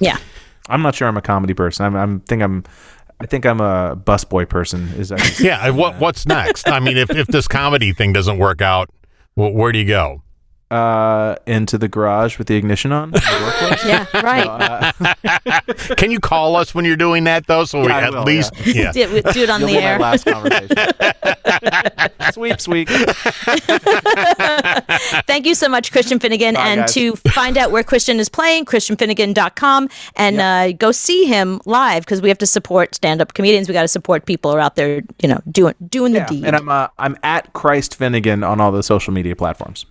Yeah. 0.00 0.18
I'm 0.68 0.82
not 0.82 0.94
sure 0.94 1.08
I'm 1.08 1.16
a 1.16 1.22
comedy 1.22 1.54
person. 1.54 1.86
I'm, 1.86 1.96
I'm 1.96 2.20
think 2.20 2.42
I'm 2.42 2.64
I 3.20 3.26
think 3.26 3.44
I'm 3.46 3.60
a 3.60 3.96
busboy 3.96 4.48
person. 4.48 4.88
Is 4.96 5.08
that 5.10 5.40
Yeah. 5.40 5.70
What 5.70 5.98
What's 5.98 6.26
next? 6.26 6.68
I 6.68 6.80
mean, 6.80 6.96
if 6.96 7.10
if 7.10 7.26
this 7.28 7.48
comedy 7.48 7.92
thing 7.92 8.12
doesn't 8.12 8.38
work 8.38 8.60
out, 8.62 8.90
wh- 9.34 9.54
where 9.54 9.72
do 9.72 9.78
you 9.78 9.86
go? 9.86 10.22
Uh, 10.70 11.36
into 11.46 11.78
the 11.78 11.88
garage 11.88 12.38
with 12.38 12.46
the 12.46 12.56
ignition 12.56 12.92
on? 12.92 13.08
in 13.08 13.12
the 13.12 13.42
workplace? 13.42 13.84
Yeah. 13.90 14.06
Right. 14.20 15.96
Can 15.96 16.10
you 16.10 16.20
call 16.20 16.54
us 16.56 16.74
when 16.74 16.84
you're 16.84 16.96
doing 16.96 17.24
that 17.24 17.46
though? 17.46 17.64
So 17.64 17.80
we 17.82 17.88
I 17.90 18.02
at 18.02 18.12
will, 18.12 18.22
least 18.24 18.52
yeah. 18.66 18.92
do, 18.92 19.00
it, 19.00 19.24
do 19.32 19.42
it 19.42 19.50
on 19.50 19.60
You'll 19.60 19.70
the 19.70 19.76
be 19.76 19.80
my 19.80 19.86
air. 19.86 19.98
last 19.98 20.24
conversation. 20.26 20.76
Sweeps 22.32 22.68
week. 22.68 22.88
Thank 25.26 25.46
you 25.46 25.54
so 25.54 25.68
much, 25.68 25.92
Christian 25.92 26.18
Finnegan. 26.18 26.54
Bye, 26.54 26.66
and 26.68 26.80
guys. 26.82 26.94
to 26.94 27.16
find 27.16 27.56
out 27.58 27.70
where 27.70 27.82
Christian 27.82 28.20
is 28.20 28.28
playing, 28.28 28.66
ChristianFinnegan.com, 28.66 29.88
and 30.16 30.40
uh, 30.40 30.72
go 30.72 30.92
see 30.92 31.24
him 31.24 31.60
live 31.64 32.04
because 32.04 32.20
we 32.22 32.28
have 32.28 32.38
to 32.38 32.46
support 32.46 32.94
stand-up 32.94 33.34
comedians. 33.34 33.68
We 33.68 33.72
got 33.72 33.82
to 33.82 33.88
support 33.88 34.26
people 34.26 34.50
who 34.50 34.58
are 34.58 34.60
out 34.60 34.76
there, 34.76 35.02
you 35.20 35.28
know, 35.28 35.40
doing 35.50 35.74
doing 35.88 36.12
the 36.12 36.24
deed. 36.28 36.44
And 36.44 36.54
I'm 36.56 36.68
uh, 36.68 36.88
I'm 36.98 37.16
at 37.22 37.52
Christ 37.52 37.94
Finnegan 37.96 38.44
on 38.44 38.60
all 38.60 38.72
the 38.72 38.82
social 38.82 39.12
media 39.12 39.34
platforms. 39.34 39.86